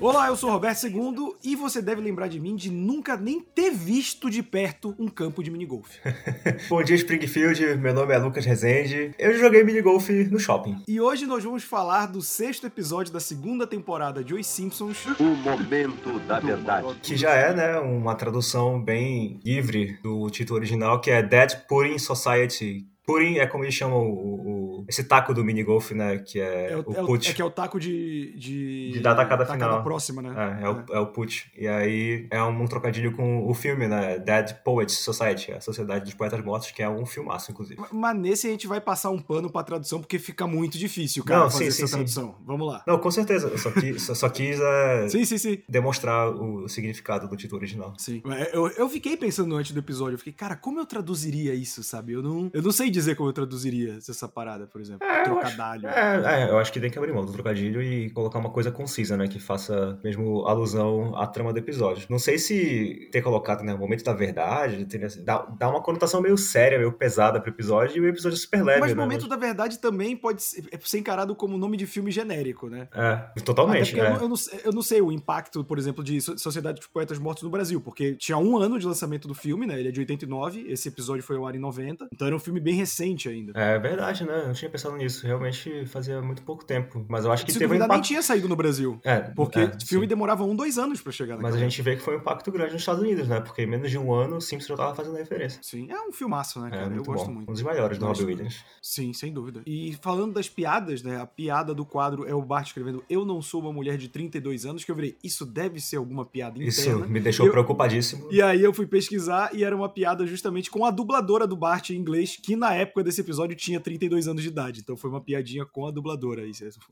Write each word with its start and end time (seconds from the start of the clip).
Olá, 0.00 0.28
eu 0.28 0.36
sou 0.36 0.50
Roberto 0.50 0.86
II 0.86 1.34
e 1.44 1.54
você 1.54 1.82
deve 1.82 2.00
lembrar 2.00 2.26
de 2.26 2.40
mim 2.40 2.56
de 2.56 2.70
nunca 2.70 3.16
nem 3.16 3.40
ter 3.40 3.70
visto 3.70 4.30
de 4.30 4.42
perto 4.42 4.94
um 4.98 5.08
campo 5.08 5.42
de 5.42 5.50
minigolf. 5.50 5.98
Bom 6.68 6.82
dia, 6.82 6.96
Springfield. 6.96 7.76
Meu 7.76 7.92
nome 7.92 8.14
é 8.14 8.18
Lucas 8.18 8.44
Rezende. 8.44 9.14
Eu 9.18 9.38
joguei 9.38 9.62
minigolf 9.62 10.08
no 10.08 10.38
shopping. 10.38 10.82
E 10.88 11.00
hoje 11.00 11.26
nós 11.26 11.44
vamos 11.44 11.62
falar 11.62 12.06
do 12.06 12.22
sexto 12.22 12.66
episódio 12.66 13.12
da 13.12 13.20
segunda 13.20 13.66
temporada 13.66 14.24
de 14.24 14.34
Os 14.34 14.46
Simpsons. 14.46 15.04
O 15.18 15.24
momento 15.24 16.18
da 16.26 16.40
verdade. 16.40 16.88
Que 17.02 17.16
já 17.16 17.30
é, 17.30 17.54
né, 17.54 17.78
uma 17.78 18.14
tradução 18.14 18.82
bem 18.82 19.38
livre 19.44 19.98
do 20.02 20.30
título 20.30 20.58
original, 20.58 21.00
que 21.00 21.10
é 21.10 21.22
Dead 21.22 21.66
Pudding 21.68 21.98
Society. 21.98 22.86
Pudding 23.12 23.38
é 23.38 23.46
como 23.46 23.64
eles 23.64 23.74
chamam 23.74 23.98
o, 24.08 24.80
o- 24.80 24.84
esse 24.88 25.04
taco 25.04 25.32
do 25.34 25.44
minigolf, 25.44 25.92
né, 25.92 26.18
que 26.18 26.40
é, 26.40 26.72
É 26.72 26.76
o, 26.76 26.84
o 26.86 26.92
é 26.96 27.04
put. 27.04 27.30
é 27.30 27.32
que 27.34 27.42
é 27.42 27.44
o 27.44 27.50
taco 27.50 27.78
de. 27.78 28.32
De, 28.36 28.90
De 28.92 29.00
dar 29.00 29.14
tacada 29.14 29.44
tacada 29.44 29.64
final. 29.64 29.82
próxima, 29.84 30.22
né? 30.22 30.58
É, 30.60 30.64
é, 30.64 30.68
o, 30.68 30.84
é 30.92 31.00
o 31.00 31.06
put. 31.06 31.50
E 31.56 31.68
aí 31.68 32.26
é 32.30 32.42
um, 32.42 32.66
trocadilho 32.66 33.12
com 33.12 33.46
o 33.48 33.54
filme, 33.54 33.86
né? 33.88 34.18
Dead 34.18 34.54
Poets 34.64 34.98
Society, 34.98 35.52
a 35.52 35.60
Sociedade 35.60 36.04
dos 36.04 36.14
Poetas 36.14 36.42
Mortos, 36.44 36.70
que 36.70 36.82
é 36.82 36.88
um 36.88 37.04
filmaço, 37.06 37.50
inclusive. 37.50 37.80
Mas 37.92 38.16
nesse 38.18 38.46
a 38.46 38.50
gente 38.50 38.66
vai 38.66 38.80
passar 38.80 39.10
um 39.10 39.18
pano 39.20 39.50
pra 39.50 39.62
tradução, 39.62 40.00
porque 40.00 40.18
fica 40.18 40.46
muito 40.46 40.78
difícil, 40.78 41.24
cara, 41.24 41.40
Não, 41.44 41.50
fazer 41.50 41.64
sim, 41.64 41.68
essa 41.68 41.76
sim, 41.80 41.86
sim. 41.86 41.92
tradução. 41.94 42.34
Vamos 42.46 42.66
lá. 42.66 42.82
Não, 42.86 42.98
com 42.98 43.10
certeza. 43.10 43.48
Eu 43.48 43.58
só 43.58 43.70
quis, 43.70 44.02
só, 44.02 44.14
só 44.14 44.28
quis 44.28 44.58
é, 44.60 45.08
Sim, 45.08 45.24
sim, 45.24 45.38
sim. 45.38 45.58
demonstrar 45.68 46.28
o 46.30 46.68
significado 46.68 47.28
do 47.28 47.36
título 47.36 47.60
original. 47.60 47.94
Sim. 47.98 48.22
É, 48.30 48.56
Eu, 48.56 48.68
eu 48.68 48.88
fiquei 48.88 49.16
pensando 49.16 49.54
antes 49.56 49.72
do 49.72 49.78
episódio, 49.80 50.14
eu 50.14 50.18
fiquei, 50.18 50.32
cara, 50.32 50.56
como 50.56 50.78
eu 50.80 50.86
traduziria 50.86 51.54
isso, 51.54 51.82
sabe? 51.82 52.12
Eu 52.12 52.22
não, 52.22 52.50
eu 52.52 52.62
não 52.62 52.72
sei 52.72 52.90
dizer 53.00 53.14
como 53.16 53.28
eu 53.28 53.32
traduziria 53.32 53.94
essa 53.96 54.28
parada, 54.28 54.66
por 54.66 54.80
exemplo. 54.80 55.06
É, 55.06 55.20
eu 55.20 55.24
Trocadalho. 55.24 55.86
É, 55.88 56.42
é, 56.44 56.50
eu 56.50 56.58
acho 56.58 56.72
que 56.72 56.80
tem 56.80 56.90
que 56.90 56.98
abrir 56.98 57.12
mão 57.12 57.24
do 57.24 57.32
trocadilho 57.32 57.82
e 57.82 58.10
colocar 58.10 58.38
uma 58.38 58.50
coisa 58.50 58.70
concisa, 58.70 59.16
né? 59.16 59.26
Que 59.28 59.38
faça 59.40 59.98
mesmo 60.04 60.46
alusão 60.46 61.16
à 61.16 61.26
trama 61.26 61.52
do 61.52 61.58
episódio. 61.58 62.06
Não 62.08 62.18
sei 62.18 62.38
se 62.38 63.08
ter 63.12 63.22
colocado, 63.22 63.62
né, 63.62 63.74
o 63.74 63.78
momento 63.78 64.04
da 64.04 64.12
verdade, 64.12 64.84
ter, 64.84 65.04
assim, 65.04 65.24
dá, 65.24 65.38
dá 65.58 65.68
uma 65.68 65.82
conotação 65.82 66.20
meio 66.20 66.36
séria, 66.36 66.78
meio 66.78 66.92
pesada 66.92 67.40
pro 67.40 67.50
episódio, 67.50 67.96
e 67.96 68.00
o 68.00 68.08
episódio 68.08 68.36
é 68.36 68.38
super 68.38 68.62
leve, 68.64 68.80
Mas 68.80 68.92
o 68.92 68.96
né? 68.96 69.02
momento 69.02 69.26
da 69.28 69.36
verdade 69.36 69.78
também 69.78 70.16
pode 70.16 70.42
ser, 70.42 70.64
é 70.70 70.78
ser 70.82 70.98
encarado 70.98 71.34
como 71.34 71.56
nome 71.58 71.76
de 71.76 71.86
filme 71.86 72.10
genérico, 72.10 72.68
né? 72.68 72.88
É, 72.94 73.40
totalmente, 73.40 73.94
né? 73.96 74.06
eu, 74.06 74.10
não- 74.14 74.20
eu 74.22 74.28
não, 74.28 74.36
sei- 74.36 74.60
eu 74.64 74.72
não 74.72 74.82
sei 74.82 75.00
o 75.00 75.10
impacto, 75.12 75.64
por 75.64 75.78
exemplo, 75.78 76.02
de 76.04 76.20
So- 76.20 76.38
Sociedade 76.38 76.78
dos 76.78 76.86
Poetas 76.88 77.18
Mortos 77.18 77.42
no 77.42 77.50
Brasil, 77.50 77.80
porque 77.80 78.14
tinha 78.16 78.36
um 78.38 78.58
ano 78.58 78.78
de 78.78 78.86
lançamento 78.86 79.26
do 79.28 79.34
filme, 79.34 79.66
né? 79.66 79.78
Ele 79.78 79.88
é 79.88 79.92
de 79.92 80.00
89, 80.00 80.66
esse 80.68 80.88
episódio 80.88 81.22
foi 81.22 81.36
ao 81.36 81.46
ar 81.46 81.54
em 81.54 81.58
90, 81.58 82.08
então 82.12 82.26
era 82.26 82.36
um 82.36 82.38
filme 82.38 82.60
bem 82.60 82.74
recente 82.74 82.89
ainda. 83.28 83.52
É 83.54 83.78
verdade, 83.78 84.24
né? 84.24 84.40
Eu 84.42 84.46
não 84.48 84.52
tinha 84.54 84.70
pensado 84.70 84.96
nisso. 84.96 85.26
Realmente 85.26 85.86
fazia 85.86 86.20
muito 86.22 86.42
pouco 86.42 86.64
tempo. 86.64 87.04
Mas 87.08 87.24
eu 87.24 87.32
acho 87.32 87.44
que 87.44 87.52
Se 87.52 87.58
teve 87.58 87.66
um 87.66 87.68
duvidar, 87.70 87.88
nem 87.88 87.96
impacto. 87.96 88.08
tinha 88.08 88.22
saído 88.22 88.48
no 88.48 88.56
Brasil. 88.56 88.98
É, 89.04 89.18
Porque 89.20 89.58
é, 89.60 89.64
o 89.64 89.86
filme 89.86 90.04
sim. 90.04 90.08
demorava 90.08 90.44
um, 90.44 90.54
dois 90.54 90.78
anos 90.78 91.00
pra 91.00 91.12
chegar 91.12 91.38
Mas 91.38 91.54
a 91.54 91.58
gente 91.58 91.80
vê 91.82 91.96
que 91.96 92.02
foi 92.02 92.16
um 92.16 92.18
impacto 92.20 92.50
grande 92.50 92.72
nos 92.72 92.82
Estados 92.82 93.02
Unidos, 93.02 93.28
né? 93.28 93.40
Porque 93.40 93.62
em 93.62 93.66
menos 93.66 93.90
de 93.90 93.98
um 93.98 94.12
ano 94.12 94.36
o 94.36 94.40
Simpsons 94.40 94.68
já 94.68 94.76
tava 94.76 94.94
fazendo 94.94 95.16
referência. 95.16 95.60
Sim, 95.62 95.90
é 95.90 96.00
um 96.00 96.12
filmaço, 96.12 96.60
né, 96.60 96.68
É, 96.68 96.70
cara? 96.70 96.84
eu 96.86 96.90
muito 96.90 97.06
gosto 97.06 97.26
bom. 97.26 97.32
muito. 97.32 97.48
Um 97.50 97.52
dos 97.52 97.62
maiores 97.62 97.98
do 97.98 98.06
muito. 98.06 98.24
Williams. 98.24 98.64
Sim, 98.82 99.12
sem 99.12 99.32
dúvida. 99.32 99.62
E 99.66 99.96
falando 100.02 100.34
das 100.34 100.48
piadas, 100.48 101.02
né? 101.02 101.20
A 101.20 101.26
piada 101.26 101.74
do 101.74 101.84
quadro 101.84 102.26
é 102.26 102.34
o 102.34 102.42
Bart 102.42 102.66
escrevendo 102.66 103.04
Eu 103.08 103.24
não 103.24 103.40
sou 103.42 103.60
uma 103.60 103.72
mulher 103.72 103.96
de 103.96 104.08
32 104.08 104.64
anos, 104.66 104.84
que 104.84 104.90
eu 104.90 104.94
virei, 104.94 105.16
isso 105.22 105.44
deve 105.46 105.80
ser 105.80 105.96
alguma 105.96 106.24
piada 106.24 106.56
interna. 106.58 106.68
Isso 106.68 107.08
me 107.08 107.20
deixou 107.20 107.46
Eu- 107.46 107.52
preocupadíssimo. 107.52 108.28
E 108.30 108.40
aí 108.42 108.62
eu 108.62 108.72
fui 108.72 108.86
pesquisar 108.86 109.50
e 109.54 109.64
era 109.64 109.74
uma 109.74 109.88
piada 109.88 110.26
justamente 110.26 110.70
com 110.70 110.84
a 110.84 110.90
dubladora 110.90 111.46
do 111.46 111.56
Bart 111.56 111.90
em 111.90 111.94
inglês, 111.96 112.36
que 112.40 112.56
na 112.56 112.69
época 112.74 113.02
desse 113.04 113.20
episódio 113.20 113.56
tinha 113.56 113.80
32 113.80 114.28
anos 114.28 114.42
de 114.42 114.48
idade. 114.48 114.80
Então 114.80 114.96
foi 114.96 115.10
uma 115.10 115.20
piadinha 115.20 115.64
com 115.64 115.86
a 115.86 115.90
dubladora. 115.90 116.42